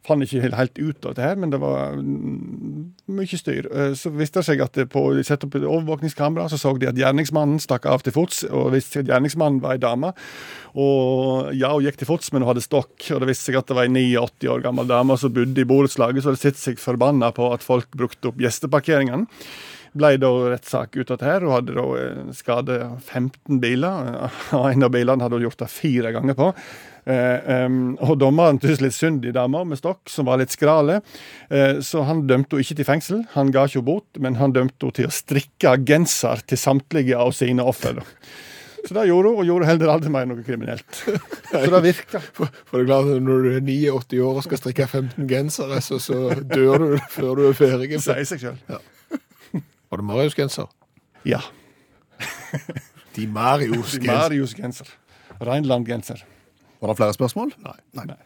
fant 0.05 0.27
ikke 0.27 0.43
helt- 0.43 0.79
ut 0.79 1.07
av 1.07 1.15
det 1.15 1.25
her, 1.25 1.37
men 1.37 1.49
det 1.49 1.61
var 1.61 1.95
mm, 1.97 2.93
mye 3.09 3.39
styr. 3.41 3.65
Eh, 3.73 3.95
så 3.97 4.13
viste 4.13 4.41
det 4.41 4.45
seg 4.51 4.61
at 4.61 4.77
på, 4.91 5.15
de 5.17 5.25
satte 5.25 5.49
opp 5.49 5.57
et 5.57 5.65
overvåkningskamera, 5.65 6.51
så 6.51 6.59
så 6.61 6.77
de 6.79 6.91
at 6.91 7.01
gjerningsmannen 7.01 7.59
stakk 7.59 7.87
av 7.87 8.03
til 8.03 8.13
fots, 8.13 8.45
og 8.51 8.75
viste 8.75 8.99
seg 8.99 9.09
at 9.09 9.15
gjerningsmannen 9.15 9.63
var 9.63 9.79
ei 9.79 9.81
dame. 9.81 10.13
Og 10.77 11.55
ja, 11.57 11.73
hun 11.73 11.89
gikk 11.89 12.03
til 12.03 12.11
fots, 12.11 12.33
men 12.33 12.43
hun 12.43 12.53
hadde 12.53 12.67
stokk, 12.67 13.01
og 13.15 13.21
det 13.21 13.33
viste 13.33 13.49
seg 13.49 13.57
at 13.57 13.67
det 13.67 13.77
var 13.77 13.89
ei 13.89 13.95
89 13.97 14.53
år 14.53 14.61
gammel 14.61 14.87
dame 14.87 15.17
som 15.17 15.33
bodde 15.33 15.57
i 15.57 15.65
borettslaget, 15.65 16.21
så 16.21 16.35
hadde 16.35 16.45
sett 16.45 16.61
seg 16.61 16.77
forbanna 16.83 17.33
på 17.33 17.49
at 17.55 17.65
folk 17.65 17.89
brukte 17.97 18.29
opp 18.29 18.37
gjesteparkeringene 18.45 19.25
ble 19.97 20.15
da 20.23 20.31
rettssak 20.53 20.95
ut 20.97 21.11
av 21.11 21.19
det 21.21 21.27
her, 21.27 21.47
Hun 21.47 21.55
hadde 21.57 21.75
da 21.77 21.87
eh, 21.99 22.31
skadet 22.37 22.79
15 23.07 23.61
biler. 23.63 24.31
En 24.71 24.87
av 24.87 24.95
bilene 24.95 25.25
hadde 25.25 25.41
hun 25.41 25.49
gjort 25.49 25.63
det 25.65 25.71
fire 25.73 26.13
ganger 26.15 26.39
på. 26.39 26.51
Eh, 27.11 27.65
em, 27.65 27.97
og 28.05 28.19
dommeren 28.21 28.61
syntes 28.61 28.83
litt 28.85 28.97
synd 28.97 29.25
i 29.27 29.33
dama 29.35 29.65
med 29.65 29.81
stokk, 29.81 30.05
som 30.13 30.29
var 30.29 30.41
litt 30.41 30.55
skrale. 30.55 31.01
Eh, 31.49 31.81
så 31.85 32.05
han 32.09 32.27
dømte 32.29 32.57
henne 32.57 32.67
ikke 32.67 32.79
til 32.81 32.89
fengsel, 32.89 33.25
han 33.35 33.51
ga 33.55 33.67
ikke 33.67 33.81
henne 33.81 33.89
bot, 33.89 34.21
men 34.21 34.39
han 34.41 34.55
dømte 34.57 34.87
henne 34.87 34.99
til 35.01 35.09
å 35.09 35.15
strikke 35.15 35.75
genser 35.89 36.45
til 36.47 36.61
samtlige 36.61 37.19
av 37.19 37.35
sine 37.37 37.65
offer. 37.67 38.03
Så 38.87 38.95
det 38.97 39.09
gjorde 39.11 39.33
hun, 39.33 39.41
og 39.43 39.49
gjorde 39.49 39.67
heller 39.69 39.91
aldri 39.93 40.13
mer 40.13 40.29
noe 40.29 40.45
kriminelt. 40.45 41.03
Så 41.51 41.67
det 41.67 41.83
virka. 41.85 42.23
For, 42.33 42.49
for 42.65 42.81
det 42.81 42.87
er 42.87 42.89
klart, 42.89 43.11
når 43.27 43.43
du 43.45 43.51
er 43.51 43.67
89 43.67 44.23
år 44.25 44.39
og 44.41 44.47
skal 44.47 44.63
strikke 44.63 44.87
15 44.87 45.29
gensere, 45.29 45.83
så, 45.85 45.99
så 46.01 46.31
dør 46.41 46.87
du 46.87 46.89
før 47.13 47.35
du 47.37 47.45
er 47.51 47.59
ferdig. 47.59 47.91
Det 47.93 48.01
sier 48.07 48.25
seg 48.31 48.47
sjøl. 48.47 48.81
Var 49.91 49.97
det 49.99 50.05
Marius-genser? 50.05 50.67
Ja. 51.27 51.41
De 53.17 53.27
Marius-genser. 53.27 54.13
Marius-genser. 54.13 54.87
Rheinland-genser. 55.41 56.25
Var 56.81 56.89
det 56.89 56.97
flere 56.97 57.13
spørsmål? 57.17 57.53
Nei. 57.65 57.77
Nei. 57.99 58.17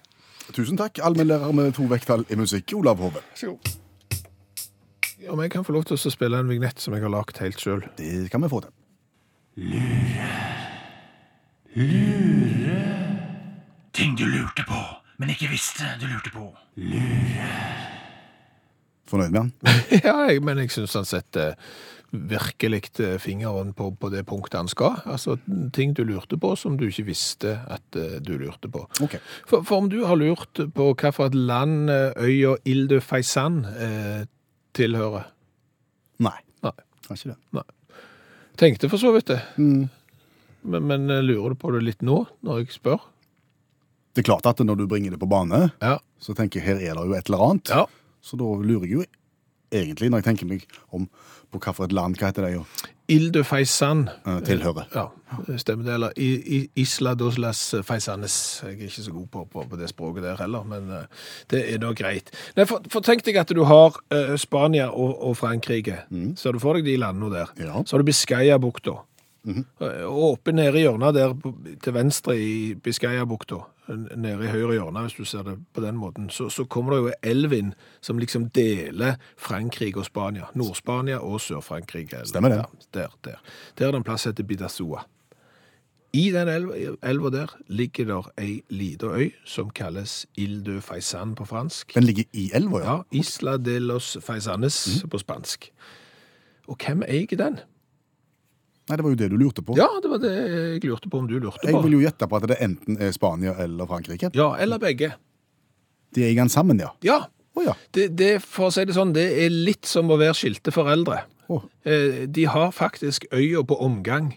Tusen 0.52 0.76
takk, 0.76 0.98
allmennlærer 1.02 1.52
med 1.56 1.72
to 1.72 1.86
vekttall 1.88 2.26
i 2.28 2.36
musikk, 2.36 2.74
Olav 2.76 3.00
Hove. 3.00 3.22
Om 5.28 5.40
jeg 5.40 5.50
kan 5.50 5.64
få 5.64 5.72
lov 5.72 5.86
til 5.88 5.96
å 5.96 6.12
spille 6.12 6.38
en 6.38 6.50
vignett 6.52 6.80
som 6.82 6.94
jeg 6.94 7.02
har 7.06 7.12
lagd 7.12 7.40
helt 7.40 7.60
sjøl. 7.60 7.80
Det 7.96 8.28
kan 8.32 8.44
vi 8.44 8.50
få 8.52 8.60
til. 8.66 8.74
Lure 9.56 10.28
Lure 11.74 12.82
Ting 13.94 14.18
du 14.18 14.24
lurte 14.26 14.66
på, 14.68 14.80
men 15.18 15.30
ikke 15.30 15.48
visste 15.48 15.86
du 16.00 16.06
lurte 16.10 16.30
på. 16.34 16.50
Fornøyd 19.10 19.30
med 19.34 19.40
han? 19.40 19.50
Ja, 20.06 20.14
jeg, 20.30 20.40
men 20.44 20.58
jeg 20.62 20.70
syns 20.74 20.94
han 20.98 21.04
setter 21.08 21.54
virkelig 22.14 22.78
eh, 23.02 23.16
fingeren 23.18 23.72
på, 23.74 23.88
på 23.98 24.08
det 24.12 24.22
punktet 24.28 24.54
han 24.60 24.68
skal. 24.70 25.00
Altså 25.10 25.34
ting 25.74 25.96
du 25.98 26.04
lurte 26.06 26.38
på 26.38 26.52
som 26.56 26.76
du 26.78 26.84
ikke 26.86 27.08
visste 27.08 27.56
at 27.66 27.98
eh, 27.98 28.20
du 28.22 28.36
lurte 28.38 28.70
på. 28.70 28.84
Ok. 29.02 29.16
For, 29.50 29.64
for 29.66 29.82
om 29.82 29.88
du 29.90 30.04
har 30.06 30.16
lurt 30.20 30.60
på 30.76 30.86
hvilket 30.92 31.34
land 31.34 31.90
eh, 31.90 32.12
øya 32.22 32.54
Ilde 32.70 32.96
de 32.96 33.02
Faisan 33.02 33.64
eh, 33.74 34.22
tilhører 34.78 35.26
Nei. 36.22 36.36
Nei. 36.62 36.70
Har 37.08 37.18
ikke 37.18 37.34
det. 37.34 37.64
Tenkte 38.62 38.88
for 38.92 39.02
så 39.02 39.10
vidt 39.16 39.32
det. 39.32 39.40
Men, 39.58 39.88
men 40.86 41.10
eh, 41.10 41.18
lurer 41.26 41.52
du 41.56 41.58
på 41.60 41.72
det 41.74 41.82
litt 41.82 42.04
nå, 42.06 42.20
når 42.46 42.62
jeg 42.62 42.76
spør? 42.78 43.02
Det 44.14 44.22
er 44.22 44.28
klart 44.30 44.46
at 44.46 44.62
når 44.62 44.78
du 44.78 44.86
bringer 44.86 45.10
det 45.16 45.18
på 45.18 45.26
bane, 45.26 45.64
Ja. 45.82 45.96
så 46.22 46.36
tenker 46.38 46.62
jeg 46.62 46.68
her 46.68 46.78
er 46.78 46.94
det 47.00 47.08
jo 47.10 47.16
et 47.18 47.26
eller 47.26 47.42
annet. 47.50 47.74
Ja. 47.74 47.82
Så 48.24 48.40
da 48.40 48.48
lurer 48.64 48.88
jeg 48.88 48.96
jo 48.98 49.04
egentlig, 49.74 50.10
når 50.10 50.22
jeg 50.22 50.28
tenker 50.30 50.48
meg 50.48 50.66
om 50.94 51.08
på 51.52 51.60
hvilket 51.60 51.92
land, 51.94 52.16
hva 52.18 52.30
heter 52.30 52.46
det 52.46 52.52
jo, 52.56 52.64
Ilde 53.12 53.34
de 53.36 53.44
Faisan 53.44 54.06
tilhører. 54.46 54.86
Ja, 54.94 55.10
stemmer 55.60 55.84
det. 55.84 55.94
Eller 55.98 56.70
Isla 56.80 57.12
dos 57.14 57.36
las 57.36 57.60
Faisanes. 57.84 58.62
Jeg 58.64 58.78
er 58.78 58.86
ikke 58.88 59.04
så 59.04 59.12
god 59.12 59.26
på, 59.34 59.42
på, 59.52 59.64
på 59.68 59.76
det 59.76 59.90
språket 59.90 60.24
der 60.24 60.40
heller, 60.40 60.64
men 60.64 60.88
eh, 60.88 61.26
det 61.52 61.60
er 61.74 61.82
da 61.82 61.90
greit. 61.92 62.32
Nei, 62.56 62.64
for, 62.70 62.80
for 62.88 63.04
tenk 63.04 63.26
deg 63.26 63.36
at 63.42 63.52
du 63.52 63.60
har 63.68 63.98
uh, 64.08 64.32
Spania 64.40 64.88
og, 64.88 65.18
og 65.20 65.36
Frankrike. 65.36 65.98
Ser 66.40 66.56
du 66.56 66.62
for 66.64 66.80
deg 66.80 66.88
de 66.88 66.96
landene 67.02 67.28
der? 67.34 67.52
Ja. 67.60 67.82
Så 67.84 67.98
har 67.98 68.00
du 68.00 68.08
Biscayabukta. 68.08 68.96
Eh, 69.52 70.04
Og 70.08 70.24
oppe 70.30 70.56
nede 70.56 70.80
i 70.80 70.86
hjørnet 70.86 71.18
der 71.18 71.36
til 71.84 71.92
venstre 71.98 72.38
i 72.40 72.54
Biscayabukta, 72.80 73.60
nede 73.88 74.44
i 74.44 74.50
høyre 74.52 74.72
hjørne, 74.78 75.00
hvis 75.06 75.16
du 75.18 75.24
ser 75.24 75.42
det 75.46 75.58
på 75.74 75.80
den 75.84 75.96
måten, 75.96 76.30
så, 76.30 76.48
så 76.48 76.64
kommer 76.64 76.94
det 76.94 77.00
jo 77.02 77.12
elven 77.22 77.74
som 78.00 78.18
liksom 78.18 78.48
deler 78.54 79.18
Frankrike 79.36 79.98
og 80.00 80.06
Spania. 80.08 80.48
Nord-Spania 80.54 81.18
og 81.20 81.40
Sør-Frankrike. 81.40 82.24
Stemmer 82.24 82.48
det. 82.48 82.62
Ja, 82.62 83.00
der, 83.00 83.18
der. 83.24 83.42
Der 83.78 83.86
er 83.86 83.90
det 83.90 84.00
en 84.02 84.06
plass 84.06 84.22
som 84.22 84.32
heter 84.32 84.44
Bidassoa. 84.48 85.04
I 86.14 86.30
den 86.30 86.48
elva, 87.02 87.30
der 87.30 87.56
ligger 87.66 88.04
der 88.04 88.30
ei 88.38 88.60
lita 88.70 89.06
øy 89.06 89.32
som 89.44 89.70
kalles 89.70 90.26
Ile 90.36 90.62
de 90.64 90.80
Faisan 90.80 91.34
på 91.34 91.44
fransk. 91.44 91.94
Den 91.94 92.04
ligger 92.04 92.24
i 92.32 92.50
elva, 92.54 92.78
ja. 92.78 92.92
Ja, 92.92 93.02
Isla 93.10 93.56
de 93.56 93.78
los 93.78 94.16
Faisanes 94.22 95.04
på 95.10 95.18
spansk. 95.18 95.72
Og 96.68 96.78
hvem 96.86 97.02
eier 97.08 97.36
den? 97.36 97.58
Nei, 98.88 98.96
det 98.98 99.04
var 99.06 99.14
jo 99.14 99.16
det 99.16 99.28
du 99.32 99.36
lurte 99.40 99.62
på. 99.64 99.76
Ja, 99.78 99.86
det 100.04 100.10
var 100.12 100.18
det 100.20 100.32
jeg 100.34 100.82
lurte 100.84 101.08
på 101.08 101.18
om 101.22 101.28
du 101.30 101.38
lurte 101.38 101.56
på. 101.62 101.70
Jeg 101.70 101.82
vil 101.86 101.94
jo 101.96 102.02
gjette 102.04 102.26
på 102.28 102.36
at 102.36 102.48
det 102.50 102.58
enten 102.60 102.98
er 103.00 103.14
Spania 103.16 103.54
eller 103.64 103.88
Frankrike. 103.88 104.28
Ja, 104.36 104.50
eller 104.60 104.78
begge. 104.82 105.14
De 106.14 106.24
er 106.26 106.34
i 106.34 106.36
gang 106.36 106.50
sammen, 106.52 106.78
ja. 106.82 106.92
Ja, 107.02 107.22
Oh, 107.54 107.62
ja. 107.62 107.76
det, 107.94 108.08
det, 108.18 108.28
for 108.42 108.66
å 108.66 108.72
si 108.74 108.82
det 108.82 108.96
sånn, 108.96 109.12
det 109.14 109.28
er 109.44 109.52
litt 109.54 109.86
som 109.86 110.08
å 110.10 110.16
være 110.18 110.34
skilte 110.34 110.72
foreldre. 110.74 111.20
Eh, 111.86 112.24
De 112.26 112.44
har 112.50 112.72
faktisk 112.74 113.28
øya 113.30 113.60
på 113.62 113.76
omgang. 113.78 114.32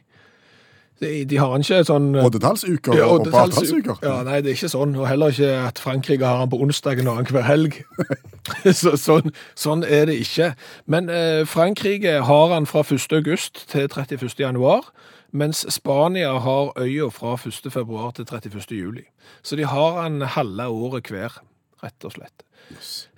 De, 1.00 1.10
de 1.30 1.38
har 1.38 1.52
ikke 1.62 1.84
sånn 1.86 2.08
eh, 2.16 2.26
Oddetallsuker 2.26 2.96
Ja, 2.98 3.06
og 3.14 3.28
partallsuker. 3.30 4.00
Ja, 4.02 4.16
nei, 4.26 4.40
det 4.42 4.50
er 4.52 4.56
ikke 4.58 4.72
sånn. 4.74 4.96
Og 4.98 5.06
heller 5.10 5.34
ikke 5.36 5.52
at 5.68 5.82
Frankrike 5.84 6.26
har 6.26 6.42
den 6.42 6.50
på 6.54 6.60
onsdagen 6.66 7.10
og 7.12 7.30
hver 7.34 7.46
helg. 7.46 7.78
Så, 8.80 8.96
sånn, 8.98 9.34
sånn 9.60 9.84
er 9.86 10.08
det 10.10 10.16
ikke. 10.24 10.54
Men 10.90 11.12
eh, 11.14 11.44
Frankrike 11.46 12.16
har 12.26 12.50
den 12.56 12.66
fra 12.70 12.82
1. 12.82 13.06
august 13.20 13.66
til 13.70 13.86
31. 13.92 14.26
januar, 14.42 14.90
mens 15.36 15.66
Spania 15.76 16.32
har 16.42 16.74
øya 16.80 17.12
fra 17.14 17.36
1. 17.38 17.68
februar 17.74 18.16
til 18.18 18.26
31. 18.26 18.66
juli. 18.74 19.06
Så 19.46 19.60
de 19.60 19.68
har 19.70 20.02
den 20.08 20.24
halve 20.34 20.66
året 20.72 21.12
hver, 21.14 21.38
rett 21.84 22.08
og 22.08 22.16
slett. 22.16 22.42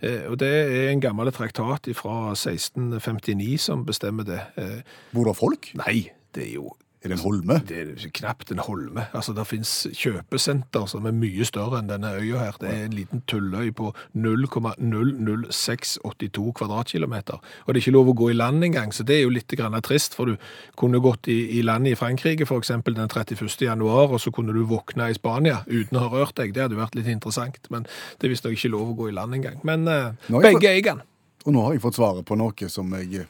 Eh, 0.04 0.28
og 0.30 0.36
det 0.44 0.50
er 0.52 0.92
en 0.92 1.02
gammel 1.02 1.32
traktat 1.34 1.88
fra 1.98 2.34
1659 2.36 3.56
som 3.70 3.86
bestemmer 3.88 4.28
det. 4.28 4.42
Eh, 4.60 4.82
Bor 5.16 5.30
det 5.32 5.38
folk? 5.40 5.72
nei, 5.80 6.10
det 6.36 6.50
er 6.50 6.54
jo 6.60 6.74
Er 7.00 7.08
det 7.10 7.16
en 7.16 7.24
holme? 7.24 7.56
det 7.68 7.78
er 7.80 8.10
knapt 8.14 8.52
en 8.52 8.60
holme. 8.60 9.06
Altså, 9.16 9.34
det 9.34 9.48
finnes 9.48 9.88
kjøpesenter 9.96 10.86
som 10.92 11.06
er 11.08 11.12
mye 11.16 11.46
større 11.48 11.80
enn 11.80 11.88
denne 11.88 12.12
øya 12.20 12.38
her. 12.44 12.52
Det 12.60 12.70
er 12.70 12.86
en 12.90 12.98
liten 12.98 13.22
tulløy 13.32 13.72
på 13.76 13.94
0,00682 14.20 16.52
kvadratkilometer. 16.60 17.38
Og 17.40 17.68
det 17.72 17.80
er 17.80 17.84
ikke 17.86 17.96
lov 17.96 18.12
å 18.12 18.20
gå 18.20 18.28
i 18.34 18.36
land 18.36 18.60
engang, 18.68 18.92
så 18.92 19.08
det 19.08 19.16
er 19.16 19.24
jo 19.24 19.32
litt 19.32 19.48
grann 19.56 19.80
trist, 19.86 20.12
for 20.18 20.26
du 20.28 20.36
kunne 20.80 21.00
gått 21.00 21.28
i, 21.32 21.60
i 21.60 21.62
land 21.64 21.88
i 21.88 21.96
Frankrike 21.96 22.44
eksempel 22.60 22.94
den 22.98 23.08
31. 23.08 23.48
januar, 23.64 24.12
og 24.12 24.20
så 24.20 24.32
kunne 24.36 24.54
du 24.54 24.68
våkne 24.68 25.10
i 25.10 25.14
Spania 25.16 25.64
uten 25.68 25.98
å 25.98 26.02
ha 26.04 26.10
rørt 26.12 26.36
deg. 26.36 26.54
Det 26.54 26.62
hadde 26.68 26.82
vært 26.82 26.96
litt 27.00 27.08
interessant, 27.08 27.58
men 27.72 27.88
det 28.20 28.28
er 28.28 28.32
visstnok 28.36 28.54
ikke 28.60 28.76
lov 28.76 28.92
å 28.92 28.98
gå 29.00 29.06
i 29.10 29.16
land 29.16 29.34
engang. 29.40 29.58
Men 29.64 29.88
eh, 29.88 30.12
begge 30.28 30.68
eier 30.68 30.84
den. 30.92 31.02
Og 31.48 31.54
nå 31.56 31.64
har 31.64 31.72
jeg 31.78 31.86
fått 31.86 31.96
svaret 31.96 32.28
på 32.28 32.36
noe 32.36 32.68
som 32.68 32.92
jeg 33.00 33.24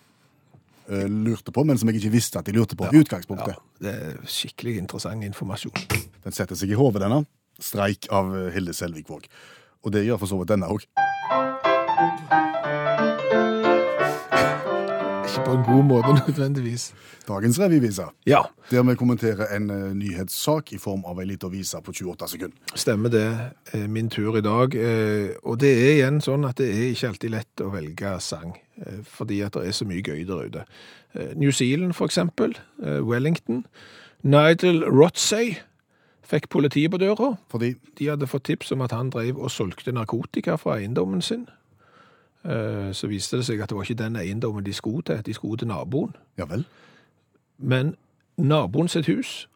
eh, 0.90 1.06
lurte 1.10 1.54
på, 1.56 1.64
men 1.68 1.80
som 1.80 1.92
jeg 1.92 2.02
ikke 2.02 2.14
visste 2.18 2.42
at 2.42 2.50
de 2.50 2.56
lurte 2.58 2.78
på 2.80 2.90
i 2.90 3.02
utgangspunktet. 3.02 3.56
Ja, 3.56 3.86
det 3.86 3.96
er 3.96 4.20
skikkelig 4.30 4.78
interessant 4.82 5.26
informasjon. 5.28 5.88
Den 6.26 6.36
setter 6.36 6.60
seg 6.60 6.74
i 6.74 6.80
hodet, 6.80 7.04
denne. 7.06 7.24
Streik 7.60 8.08
av 8.16 8.32
Hilde 8.56 8.76
Selvikvåg. 8.76 9.28
Og 9.84 9.96
det 9.96 10.06
gjør 10.08 10.22
for 10.22 10.32
så 10.32 10.42
vidt 10.42 10.54
denne 10.54 10.72
òg. 10.72 12.49
Ikke 15.40 15.52
på 15.52 15.56
en 15.56 15.64
god 15.64 15.84
måte 15.88 16.14
nødvendigvis. 16.28 16.94
Dagens 17.28 17.60
revyvise, 17.60 18.04
Ja, 18.28 18.42
der 18.72 18.84
vi 18.84 18.96
kommenterer 18.96 19.56
en 19.56 19.70
eh, 19.70 19.94
nyhetssak 19.96 20.74
i 20.74 20.78
form 20.82 21.06
av 21.08 21.20
ei 21.22 21.26
lita 21.30 21.48
vise 21.48 21.80
på 21.86 21.94
28 21.96 22.28
sekunder. 22.28 22.58
Stemmer 22.76 23.10
det. 23.14 23.26
Eh, 23.74 23.86
Min 23.88 24.10
tur 24.10 24.36
i 24.38 24.42
dag. 24.42 24.76
Eh, 24.76 25.30
Og 25.44 25.60
det 25.62 25.70
er 25.72 25.94
igjen 25.94 26.20
sånn 26.22 26.44
at 26.50 26.58
det 26.60 26.68
er 26.74 26.90
ikke 26.92 27.08
alltid 27.14 27.32
lett 27.32 27.64
å 27.64 27.70
velge 27.72 28.12
sang, 28.22 28.58
eh, 28.86 29.00
fordi 29.06 29.40
at 29.46 29.54
det 29.56 29.68
er 29.70 29.78
så 29.80 29.88
mye 29.88 30.04
gøy 30.04 30.26
der 30.28 30.44
ute. 30.50 30.66
Eh, 31.16 31.32
New 31.36 31.52
Zealand, 31.52 31.94
for 31.96 32.08
eksempel. 32.10 32.58
eh, 32.84 33.00
Wellington. 33.00 33.64
Nigel 34.24 34.84
Rotsey 34.84 35.56
fikk 36.28 36.50
politiet 36.50 36.92
på 36.92 37.00
døra. 37.00 37.38
Fordi 37.50 37.76
De 37.96 38.08
hadde 38.12 38.28
fått 38.28 38.44
tips 38.44 38.72
om 38.72 38.82
at 38.82 38.92
han 38.92 39.10
drev 39.10 39.38
og 39.40 39.50
solgte 39.52 39.92
narkotika 39.96 40.58
fra 40.58 40.76
eiendommen 40.82 41.22
sin. 41.22 41.48
Eh, 42.46 42.94
Så 42.94 43.08
viste 43.08 43.38
det 43.38 43.46
seg 43.46 43.62
at 43.62 43.70
det 43.70 43.76
var 43.78 43.84
ikke 43.84 44.04
den 44.04 44.16
eiendommen 44.16 44.64
de 44.66 44.74
skulle 44.74 45.02
til, 45.04 45.22
de 45.26 45.34
skulle 45.34 45.58
til 45.58 45.68
naboen. 45.68 46.16
Ja 46.38 46.46
vel? 46.46 46.66
Men 47.58 47.96
naboen 48.38 48.88
sitt 48.88 49.06
hus 49.06 49.48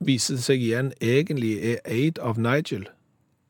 viser 0.00 0.34
det 0.34 0.42
seg 0.42 0.62
igjen 0.62 0.92
egentlig 1.00 1.52
er 1.62 1.78
eid 1.86 2.18
av 2.18 2.38
Nigel. 2.38 2.88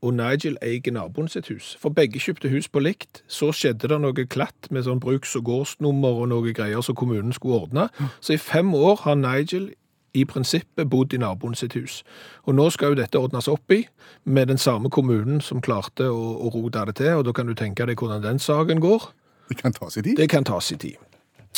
Og 0.02 0.14
Nigel 0.14 0.56
eier 0.62 0.92
naboen 0.92 1.28
sitt 1.28 1.46
hus. 1.48 1.76
For 1.80 1.88
begge 1.94 2.18
kjøpte 2.20 2.50
hus 2.50 2.68
på 2.68 2.80
likt. 2.82 3.22
Så 3.30 3.52
skjedde 3.54 3.88
det 3.88 4.00
noe 4.02 4.26
klatt 4.26 4.68
med 4.70 4.84
sånn 4.84 5.00
bruks- 5.00 5.36
og 5.38 5.44
gårdsnummer 5.46 6.08
og 6.24 6.28
noe 6.28 6.52
greier 6.52 6.82
som 6.82 6.94
kommunen 6.98 7.32
skulle 7.32 7.60
ordne. 7.62 7.88
Så 8.20 8.34
i 8.34 8.36
fem 8.42 8.74
år 8.74 8.96
har 9.06 9.14
Nigel 9.14 9.70
i 10.14 10.24
prinsippet 10.28 10.90
bodd 10.90 11.12
i 11.12 11.20
naboen 11.20 11.54
sitt 11.54 11.76
hus. 11.78 12.02
Og 12.44 12.54
nå 12.54 12.68
skal 12.70 12.92
jo 12.92 13.00
dette 13.00 13.18
ordnes 13.20 13.48
opp 13.48 13.72
i, 13.72 13.84
med 14.24 14.52
den 14.52 14.60
samme 14.60 14.90
kommunen 14.90 15.40
som 15.40 15.62
klarte 15.64 16.10
å, 16.10 16.24
å 16.46 16.52
rote 16.52 16.84
det 16.90 16.98
til, 17.00 17.14
og 17.20 17.26
da 17.28 17.36
kan 17.36 17.48
du 17.48 17.54
tenke 17.58 17.86
deg 17.88 18.00
hvordan 18.00 18.24
den 18.24 18.42
saken 18.42 18.82
går. 18.82 19.08
Det 19.48 19.58
kan 19.60 19.72
ta 19.72 19.90
sin 19.90 20.04
tid. 20.04 20.16
Det 20.16 20.28
kan 20.32 20.44
ta 20.44 20.60
sin 20.60 20.78
tid. 20.78 21.11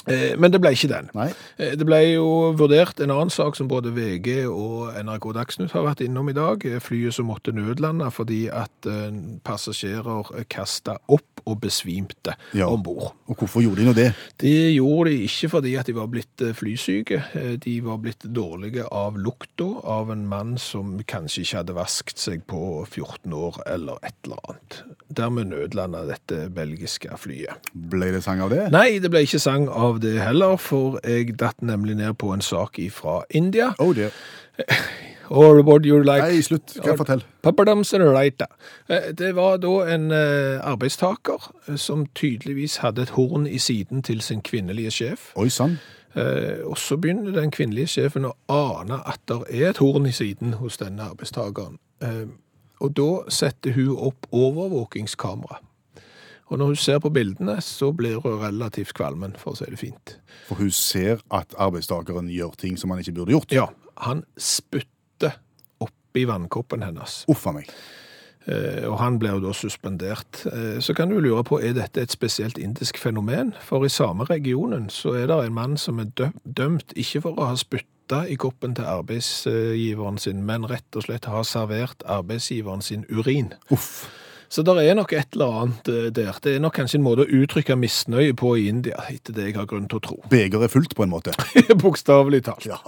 Eh, 0.07 0.37
Men 0.39 0.51
det 0.53 0.61
ble 0.61 0.71
ikke 0.77 0.89
den. 0.89 1.11
Nei. 1.15 1.31
Eh, 1.59 1.75
Det 1.77 1.87
ble 1.87 2.01
jo 2.15 2.53
vurdert 2.57 3.01
en 3.01 3.11
annen 3.11 3.31
sak 3.31 3.57
som 3.57 3.69
både 3.69 3.93
VG 3.95 4.47
og 4.47 4.93
NRK 5.05 5.33
Dagsnytt 5.35 5.73
har 5.73 5.85
vært 5.87 6.01
innom 6.05 6.29
i 6.29 6.33
dag. 6.37 6.65
Eh, 6.67 6.79
Flyet 6.81 7.15
som 7.15 7.27
måtte 7.27 7.53
nødlande 7.55 8.11
fordi 8.13 8.49
at 8.53 8.71
passasjerer 9.45 10.45
kasta 10.51 10.97
opp 11.09 11.43
og 11.47 11.59
besvimte 11.61 12.35
Ja. 12.55 12.67
om 12.69 12.83
bord. 12.83 13.13
Og 13.29 13.37
hvorfor 13.37 13.61
gjorde 13.63 13.77
de 13.83 13.85
nå 13.89 13.95
det? 13.95 14.15
Det 14.39 14.75
gjorde 14.75 15.11
de 15.11 15.25
ikke 15.27 15.51
fordi 15.51 15.75
at 15.79 15.87
de 15.87 15.93
var 15.95 16.07
blitt 16.07 16.41
flysyke. 16.57 17.23
De 17.61 17.81
var 17.81 17.99
blitt 17.99 18.21
dårlige 18.33 18.87
av 18.91 19.17
lukta 19.19 19.85
av 19.85 20.11
en 20.11 20.27
mann 20.27 20.57
som 20.59 20.99
kanskje 21.05 21.43
ikke 21.45 21.57
hadde 21.61 21.75
vasket 21.77 22.19
seg 22.19 22.47
på 22.47 22.87
14 22.87 23.33
år 23.33 23.61
eller 23.67 23.99
et 24.03 24.15
eller 24.25 24.37
annet. 24.49 24.83
Dermed 25.15 25.47
nødlanda 25.53 26.07
dette 26.09 26.49
belgiske 26.55 27.11
flyet. 27.19 27.55
Ble 27.75 28.11
det 28.13 28.23
sang 28.25 28.41
av 28.41 28.51
det? 28.51 28.71
Nei, 28.73 28.99
det 28.99 29.11
ble 29.11 29.21
ikke 29.27 29.41
sang 29.41 29.69
av 29.69 29.94
det 29.99 30.21
heller, 30.23 30.57
for 30.57 31.01
jeg 31.05 31.39
datt 31.39 31.63
nemlig 31.63 31.97
ned 31.97 32.15
på 32.19 32.33
en 32.35 32.41
sak 32.45 32.79
fra 32.91 33.23
India. 33.31 33.73
Oh 33.79 33.95
dear. 33.95 34.11
Or 35.31 35.63
what 35.63 35.87
you 35.87 36.03
like. 36.03 36.23
Nei, 36.23 36.43
slutt. 36.45 36.77
Hva 36.85 36.97
fortell? 36.99 37.25
Papadams 37.43 37.95
and 37.95 38.05
raita. 38.05 38.47
Eh, 38.89 39.13
Det 39.19 39.35
var 39.37 39.57
da 39.57 39.73
en 39.95 40.11
eh, 40.13 40.61
arbeidstaker 40.61 41.51
eh, 41.69 41.77
som 41.77 42.07
tydeligvis 42.15 42.77
hadde 42.77 43.03
et 43.03 43.15
horn 43.17 43.47
i 43.47 43.59
siden 43.59 44.03
til 44.03 44.21
sin 44.21 44.43
kvinnelige 44.43 44.91
sjef. 44.91 45.33
Oi 45.37 45.49
sann. 45.49 45.79
Og 46.65 46.79
så 46.79 46.95
begynner 46.97 47.33
den 47.35 47.51
kvinnelige 47.51 47.89
sjefen 47.91 48.29
å 48.29 48.37
ane 48.49 49.01
at 49.03 49.19
det 49.27 49.41
er 49.51 49.73
et 49.73 49.81
horn 49.83 50.07
i 50.07 50.13
siden 50.15 50.53
hos 50.61 50.77
denne 50.79 51.03
arbeidstakeren. 51.03 51.81
Og 52.81 52.93
da 52.95 53.09
setter 53.29 53.75
hun 53.75 53.97
opp 53.99 54.29
overvåkingskamera. 54.31 55.59
Og 56.53 56.61
når 56.61 56.73
hun 56.73 56.77
ser 56.77 57.01
på 57.01 57.11
bildene, 57.15 57.57
så 57.65 57.91
blir 57.97 58.21
hun 58.21 58.39
relativt 58.43 58.93
kvalmen, 58.97 59.33
for 59.41 59.55
å 59.55 59.59
si 59.59 59.69
det 59.71 59.81
fint. 59.81 60.17
For 60.49 60.61
hun 60.61 60.73
ser 60.75 61.23
at 61.33 61.57
arbeidstakeren 61.57 62.29
gjør 62.33 62.57
ting 62.61 62.77
som 62.81 62.93
han 62.93 63.01
ikke 63.01 63.17
burde 63.21 63.37
gjort. 63.37 63.55
Ja, 63.55 63.69
han 64.05 64.25
spytter 64.37 65.39
oppi 65.85 66.27
vannkoppen 66.29 66.85
hennes. 66.85 67.23
Uff 67.33 67.47
meg. 67.55 67.71
Eh, 68.45 68.85
og 68.85 68.99
han 69.01 69.17
blir 69.19 69.39
jo 69.39 69.47
da 69.47 69.55
suspendert. 69.57 70.43
Eh, 70.51 70.81
så 70.85 70.95
kan 70.97 71.09
du 71.09 71.17
lure 71.21 71.45
på, 71.49 71.61
er 71.65 71.73
dette 71.77 72.03
et 72.03 72.13
spesielt 72.13 72.59
indisk 72.61 72.99
fenomen? 73.01 73.55
For 73.65 73.87
i 73.87 73.93
samme 73.93 74.27
regionen 74.29 74.91
så 74.93 75.15
er 75.17 75.31
det 75.31 75.39
en 75.47 75.57
mann 75.57 75.79
som 75.81 76.03
er 76.03 76.13
dø 76.13 76.29
dømt, 76.45 76.93
ikke 76.97 77.25
for 77.25 77.41
å 77.41 77.49
ha 77.53 77.57
spytta 77.57 78.27
i 78.29 78.37
koppen 78.37 78.77
til 78.77 78.85
arbeidsgiveren 78.85 80.21
sin, 80.21 80.45
men 80.45 80.69
rett 80.69 80.97
og 80.97 81.07
slett 81.07 81.25
ha 81.31 81.41
servert 81.49 82.05
arbeidsgiveren 82.05 82.85
sin 82.85 83.09
urin. 83.09 83.55
Uff. 83.73 84.05
Så 84.55 84.63
det 84.63 84.75
er 84.87 84.95
nok 84.95 85.13
et 85.13 85.35
eller 85.35 85.63
annet 85.63 85.89
eh, 85.89 86.11
der. 86.15 86.37
Det 86.43 86.55
er 86.55 86.61
nok 86.63 86.77
kanskje 86.79 87.01
en 87.01 87.03
måte 87.03 87.25
å 87.25 87.41
uttrykke 87.43 87.75
misnøye 87.75 88.37
på 88.39 88.53
i 88.61 88.69
India, 88.71 89.01
etter 89.11 89.35
det 89.35 89.49
jeg 89.49 89.57
har 89.59 89.67
grunn 89.67 89.89
til 89.91 89.99
å 89.99 90.05
tro. 90.07 90.21
Beger 90.31 90.63
er 90.63 90.71
fullt, 90.71 90.95
på 90.95 91.03
en 91.03 91.11
måte. 91.11 91.35
Bokstavelig 91.83 92.45
talt. 92.47 92.69
Ja. 92.71 92.79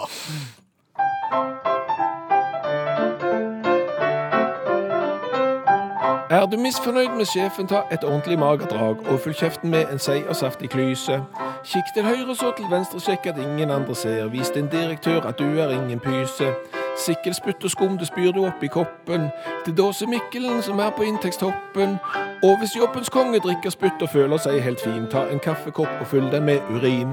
Er 6.30 6.46
du 6.46 6.56
misfornøyd 6.60 7.18
med 7.18 7.26
sjefen, 7.26 7.66
ta 7.66 7.82
et 7.90 8.06
ordentlig 8.06 8.38
magerdrag 8.38 9.02
og 9.10 9.20
fyll 9.24 9.34
kjeften 9.34 9.74
med 9.74 9.90
en 9.90 9.98
seig 9.98 10.26
og 10.30 10.38
saftig 10.38 10.70
klyse. 10.70 11.18
Kikk 11.66 11.94
til 11.96 12.06
høyre, 12.06 12.34
så 12.38 12.54
til 12.54 12.70
venstre, 12.70 13.02
sjekk 13.02 13.32
at 13.32 13.42
ingen 13.42 13.74
andre 13.74 13.94
ser. 13.98 14.26
Vis 14.30 14.54
din 14.54 14.70
direktør 14.70 15.26
at 15.26 15.38
du 15.42 15.48
er 15.58 15.74
ingen 15.74 16.02
pyse. 16.02 16.52
Sikkelspytt 16.96 17.64
og 17.64 17.70
skum, 17.70 17.98
det 18.00 18.08
spyr 18.08 18.32
du 18.32 18.42
opp 18.48 18.62
i 18.64 18.70
koppen. 18.72 19.28
Det 19.66 19.74
er 19.74 19.76
Dåse 19.76 20.06
Mikkelen 20.08 20.62
som 20.64 20.80
er 20.80 20.94
på 20.96 21.04
inntektstoppen. 21.04 21.98
Og 22.46 22.54
hvis 22.60 22.76
jobbens 22.76 23.10
konge 23.12 23.40
drikker 23.44 23.72
spytt 23.74 24.02
og 24.04 24.12
føler 24.12 24.40
seg 24.40 24.62
helt 24.64 24.80
fin, 24.80 25.04
ta 25.12 25.26
en 25.28 25.42
kaffekopp 25.42 26.00
og 26.00 26.08
fyll 26.08 26.30
den 26.32 26.48
med 26.48 26.64
urin. 26.72 27.12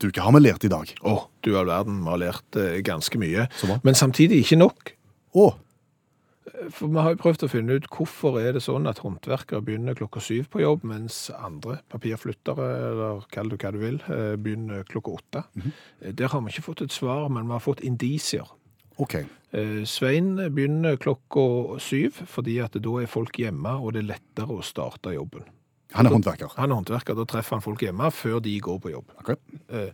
Du, 0.00 0.08
hva 0.08 0.28
har 0.28 0.36
vi 0.36 0.44
lært 0.44 0.64
i 0.64 0.72
dag? 0.72 0.92
Å, 1.04 1.16
du 1.44 1.50
all 1.56 1.68
verden, 1.68 2.02
vi 2.04 2.12
har 2.12 2.20
lært 2.20 2.60
eh, 2.60 2.78
ganske 2.84 3.20
mye. 3.20 3.48
Så. 3.60 3.80
Men 3.84 3.96
samtidig 3.98 4.44
ikke 4.44 4.60
nok. 4.60 4.94
Å, 5.36 5.50
For 6.70 6.88
vi 6.90 6.98
har 6.98 7.14
jo 7.14 7.20
prøvd 7.22 7.44
å 7.46 7.50
finne 7.50 7.76
ut 7.78 7.86
hvorfor 7.94 8.38
er 8.40 8.52
det 8.56 8.62
sånn 8.64 8.88
at 8.90 8.98
håndverkere 9.04 9.62
begynner 9.64 9.94
klokka 9.98 10.20
syv 10.24 10.48
på 10.50 10.62
jobb, 10.64 10.82
mens 10.84 11.30
andre 11.36 11.78
papirflyttere, 11.92 12.68
eller 12.90 13.26
kall 13.30 13.52
det 13.52 13.60
hva 13.62 13.70
du 13.72 13.78
vil, 13.78 14.00
eh, 14.10 14.34
begynner 14.36 14.84
klokka 14.84 15.14
åtte. 15.18 15.44
Eh, 16.02 16.12
Der 16.12 16.28
har 16.28 16.40
vi 16.40 16.50
ikke 16.50 16.66
fått 16.66 16.82
et 16.82 16.90
svar, 16.92 17.28
men 17.30 17.46
vi 17.46 17.52
har 17.52 17.60
fått 17.60 17.80
indisier. 17.86 18.48
OK. 18.98 19.14
Eh, 19.52 19.84
Svein 19.84 20.36
begynner 20.36 20.96
klokka 20.96 21.78
syv, 21.80 22.12
fordi 22.26 22.58
at 22.62 22.72
da 22.72 22.98
er 23.00 23.06
folk 23.06 23.32
hjemme, 23.32 23.80
og 23.80 23.94
det 23.94 24.02
er 24.04 24.14
lettere 24.14 24.48
å 24.58 24.62
starte 24.62 25.14
jobben. 25.14 25.44
Han 25.92 26.06
er 26.06 26.10
håndverker. 26.14 26.52
Han 26.56 26.70
er 26.70 26.78
håndverker, 26.78 27.16
da 27.18 27.24
treffer 27.26 27.56
han 27.56 27.62
folk 27.64 27.80
hjemme 27.82 28.10
før 28.14 28.38
de 28.44 28.52
går 28.62 28.78
på 28.78 28.90
jobb. 28.92 29.08
Ok. 29.18 29.30
Eh, 29.68 29.90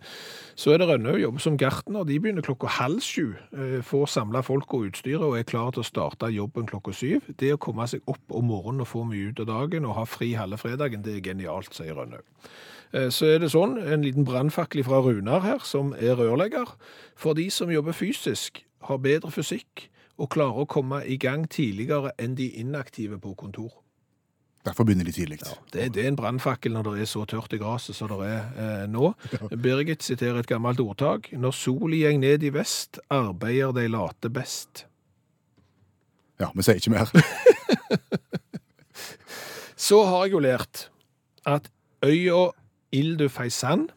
Så 0.54 0.72
er 0.72 0.78
det 0.78 0.88
Rønnaug, 0.88 1.18
jobber 1.20 1.40
som 1.40 1.56
gartner. 1.56 2.04
De 2.04 2.18
begynner 2.20 2.42
klokka 2.44 2.68
halv 2.68 3.00
sju. 3.00 3.34
eh, 3.52 3.80
Får 3.82 4.06
samla 4.06 4.42
folk 4.44 4.74
og 4.74 4.90
utstyret 4.90 5.22
og 5.24 5.38
er 5.38 5.42
klar 5.48 5.70
til 5.72 5.82
å 5.82 5.86
starte 5.88 6.28
jobben 6.32 6.66
klokka 6.66 6.92
syv. 6.92 7.22
Det 7.38 7.52
å 7.54 7.58
komme 7.58 7.86
seg 7.88 8.02
opp 8.06 8.20
om 8.30 8.44
morgenen 8.44 8.80
og 8.84 8.88
få 8.88 9.04
mye 9.08 9.30
ut 9.32 9.40
av 9.40 9.46
dagen 9.46 9.84
og 9.86 9.94
ha 9.96 10.04
fri 10.04 10.34
halve 10.34 10.58
fredagen, 10.58 11.02
det 11.02 11.16
er 11.16 11.20
genialt, 11.32 11.72
sier 11.72 11.94
Rønnaug. 11.94 12.22
Eh, 12.92 13.08
Så 13.08 13.26
er 13.34 13.38
det 13.38 13.50
sånn, 13.52 13.78
en 13.80 14.02
liten 14.02 14.24
brannfakkel 14.24 14.84
fra 14.84 15.00
Runar 15.00 15.40
her, 15.42 15.58
som 15.64 15.92
er 15.94 16.14
rørlegger. 16.16 16.76
For 17.16 17.32
de 17.34 17.48
som 17.50 17.70
jobber 17.70 17.92
fysisk, 17.92 18.64
har 18.82 18.98
bedre 18.98 19.30
fysikk 19.30 19.88
og 20.18 20.28
klarer 20.30 20.64
å 20.64 20.68
komme 20.68 21.02
i 21.06 21.16
gang 21.16 21.48
tidligere 21.48 22.12
enn 22.18 22.34
de 22.36 22.48
inaktive 22.60 23.18
på 23.18 23.34
kontor. 23.36 23.72
Derfor 24.66 24.84
begynner 24.84 25.06
de 25.06 25.12
tidlig. 25.14 25.38
Det, 25.72 25.92
det 25.94 26.02
er 26.02 26.08
en 26.10 26.18
brannfakkel 26.18 26.72
når 26.74 26.88
det 26.88 27.04
er 27.04 27.10
så 27.10 27.22
tørt 27.28 27.52
i 27.54 27.58
gresset 27.60 27.94
som 27.94 28.10
det 28.10 28.26
er 28.26 28.42
eh, 28.58 28.86
nå. 28.90 29.12
Birgit 29.64 30.02
siterer 30.02 30.40
et 30.42 30.50
gammelt 30.50 30.80
ordtak. 30.82 31.30
Når 31.32 31.54
sola 31.54 31.96
gjeng 32.00 32.18
ned 32.24 32.42
i 32.42 32.50
vest, 32.54 32.98
arbeider 33.14 33.72
de 33.76 33.86
late 33.94 34.28
best. 34.34 34.86
Ja, 36.42 36.50
vi 36.52 36.62
sier 36.66 36.80
ikke 36.80 36.96
mer. 36.96 37.06
Så 39.86 40.02
har 40.08 40.26
jeg 40.26 40.34
jo 40.34 40.40
lært 40.42 40.88
at 41.46 41.70
øya 42.04 42.50
Faisan, 43.28 43.90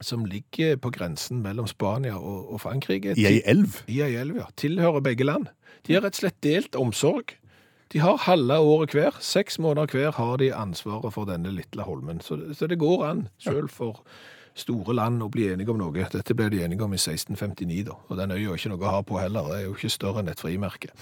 som 0.00 0.24
ligger 0.26 0.76
på 0.76 0.90
grensen 0.90 1.42
mellom 1.42 1.66
Spania 1.70 2.16
og, 2.18 2.52
og 2.52 2.60
Frankrike 2.64 3.14
I 3.16 3.26
ei 3.28 3.42
elv. 3.46 3.78
I 3.86 4.00
ei 4.02 4.16
elv, 4.18 4.36
ja. 4.40 4.48
Tilhører 4.58 5.00
begge 5.00 5.24
land. 5.24 5.46
De 5.86 5.94
har 5.94 6.02
rett 6.02 6.18
og 6.18 6.24
slett 6.24 6.40
delt 6.42 6.74
omsorg. 6.78 7.36
De 7.92 8.00
har 8.00 8.16
halve 8.24 8.58
året 8.58 8.94
hver. 8.96 9.16
Seks 9.20 9.58
måneder 9.58 9.86
hver 9.92 10.12
har 10.16 10.36
de 10.40 10.52
ansvaret 10.54 11.12
for 11.12 11.28
denne 11.28 11.52
lille 11.52 11.84
holmen. 11.84 12.20
Så, 12.24 12.38
så 12.56 12.66
det 12.66 12.80
går 12.80 13.04
an, 13.04 13.26
selv 13.38 13.68
for 13.68 14.00
store 14.54 14.94
land, 14.96 15.22
å 15.24 15.30
bli 15.32 15.46
enige 15.52 15.72
om 15.72 15.78
noe. 15.80 16.04
Dette 16.12 16.34
ble 16.36 16.48
de 16.52 16.60
enige 16.64 16.84
om 16.84 16.92
i 16.92 17.00
1659, 17.00 17.84
da. 17.88 17.96
Og 18.08 18.18
den 18.18 18.34
øya 18.34 18.52
er 18.52 18.60
ikke 18.60 18.72
noe 18.72 18.84
å 18.84 18.92
ha 18.92 19.00
på 19.06 19.16
heller. 19.20 19.48
Det 19.48 19.58
er 19.58 19.64
jo 19.64 19.74
ikke 19.76 19.92
større 19.92 20.22
enn 20.22 20.28
et 20.32 20.42
frimerke. 20.42 20.92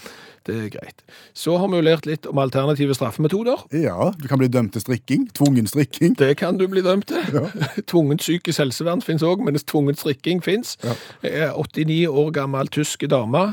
Det 0.47 0.55
er 0.55 0.69
greit. 0.73 1.03
Så 1.37 1.57
har 1.59 1.71
vi 1.71 1.81
jo 1.81 1.85
lært 1.85 2.07
litt 2.07 2.27
om 2.29 2.39
alternative 2.41 2.95
straffemetoder. 2.95 3.65
Ja, 3.75 4.11
du 4.17 4.27
kan 4.31 4.39
bli 4.41 4.49
dømt 4.51 4.75
til 4.75 4.85
strikking. 4.85 5.27
Tvungen 5.37 5.67
strikking. 5.67 6.15
Det 6.19 6.33
kan 6.39 6.59
du 6.59 6.65
bli 6.71 6.83
dømt 6.85 7.11
til. 7.11 7.51
Tvungent 7.91 8.23
psykisk 8.23 8.63
helsevern 8.63 9.03
finnes 9.05 9.25
òg, 9.27 9.43
mens 9.43 9.67
tvungent 9.67 9.99
strikking 9.99 10.43
finnes. 10.45 10.77
Ja. 11.23 11.51
89 11.55 12.07
år 12.07 12.35
gammel 12.39 12.71
tysk 12.71 13.03
dame 13.11 13.51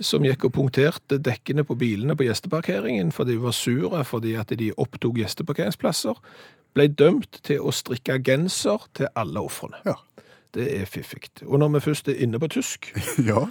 som 0.00 0.24
gikk 0.26 0.48
og 0.48 0.54
punkterte 0.56 1.18
dekkene 1.22 1.64
på 1.66 1.76
bilene 1.78 2.16
på 2.16 2.26
gjesteparkeringen 2.28 3.12
fordi 3.14 3.36
de 3.36 3.42
var 3.42 3.56
sure 3.56 4.02
fordi 4.06 4.34
at 4.38 4.52
de 4.58 4.72
opptok 4.76 5.18
gjesteparkeringsplasser, 5.22 6.18
ble 6.76 6.88
dømt 6.92 7.40
til 7.46 7.64
å 7.64 7.72
strikke 7.74 8.18
genser 8.22 8.84
til 8.94 9.10
alle 9.18 9.42
ofrene. 9.42 9.80
Ja. 9.88 9.96
Det 10.54 10.68
er 10.80 10.86
fiffig. 10.88 11.28
Og 11.44 11.58
når 11.60 11.74
vi 11.76 11.80
først 11.90 12.08
er 12.08 12.22
inne 12.24 12.40
på 12.40 12.48
tysk 12.52 12.92
ja. 13.30 13.46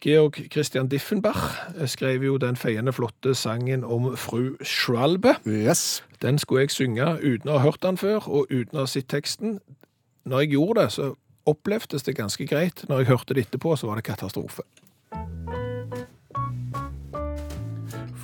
Georg 0.00 0.38
Christian 0.52 0.88
Diffenbach 0.88 1.58
eh, 1.76 1.84
skrev 1.86 2.24
jo 2.24 2.38
den 2.40 2.56
feiende 2.56 2.92
flotte 2.96 3.34
sangen 3.36 3.84
om 3.84 4.14
fru 4.16 4.56
Schwalbe. 4.64 5.34
Yes. 5.44 6.02
Den 6.22 6.38
skulle 6.38 6.64
jeg 6.64 6.72
synge 6.72 7.18
uten 7.20 7.50
å 7.50 7.58
ha 7.58 7.66
hørt 7.66 7.82
den 7.84 8.00
før, 8.00 8.24
og 8.24 8.48
uten 8.48 8.78
å 8.78 8.86
ha 8.86 8.88
sett 8.88 9.10
teksten. 9.12 9.58
Når 10.24 10.46
jeg 10.46 10.54
gjorde 10.56 10.80
det, 10.80 10.92
så 10.96 11.10
opplevdes 11.46 12.08
det 12.08 12.16
ganske 12.16 12.46
greit. 12.48 12.86
Når 12.88 13.02
jeg 13.02 13.10
hørte 13.12 13.36
det 13.36 13.46
etterpå, 13.46 13.76
så 13.76 13.90
var 13.90 14.00
det 14.00 14.08
katastrofe. 14.08 14.64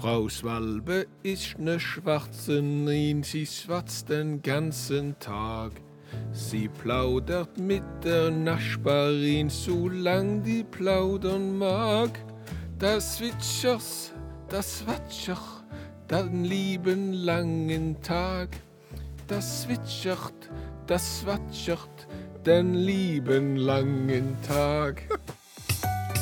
Frau 0.02 0.28
Schwalbe 0.28 1.06
ist 1.22 1.60
ne 1.60 1.78
schwarzen 1.78 2.88
Rien, 2.88 3.22
sie 3.22 3.46
schwatzt 3.46 4.08
den 4.08 4.42
ganzen 4.42 5.16
Tag. 5.20 5.72
Sie 6.32 6.68
plaudert 6.68 7.56
mit 7.56 7.84
der 8.02 8.32
Nachbarin, 8.32 9.48
solang 9.48 10.42
die 10.42 10.64
plaudern 10.64 11.56
mag. 11.56 12.10
Das 12.80 13.18
Zwitschers, 13.18 14.12
das 14.48 14.84
Watscher, 14.88 15.38
den 16.10 16.46
lieben 16.46 17.12
langen 17.12 18.02
Tag. 18.02 18.48
Das 19.28 19.62
zwitschert, 19.62 20.50
das 20.88 21.24
watschert, 21.24 22.08
den 22.44 22.74
lieben 22.74 23.54
langen 23.54 24.36
Tag. 24.42 25.02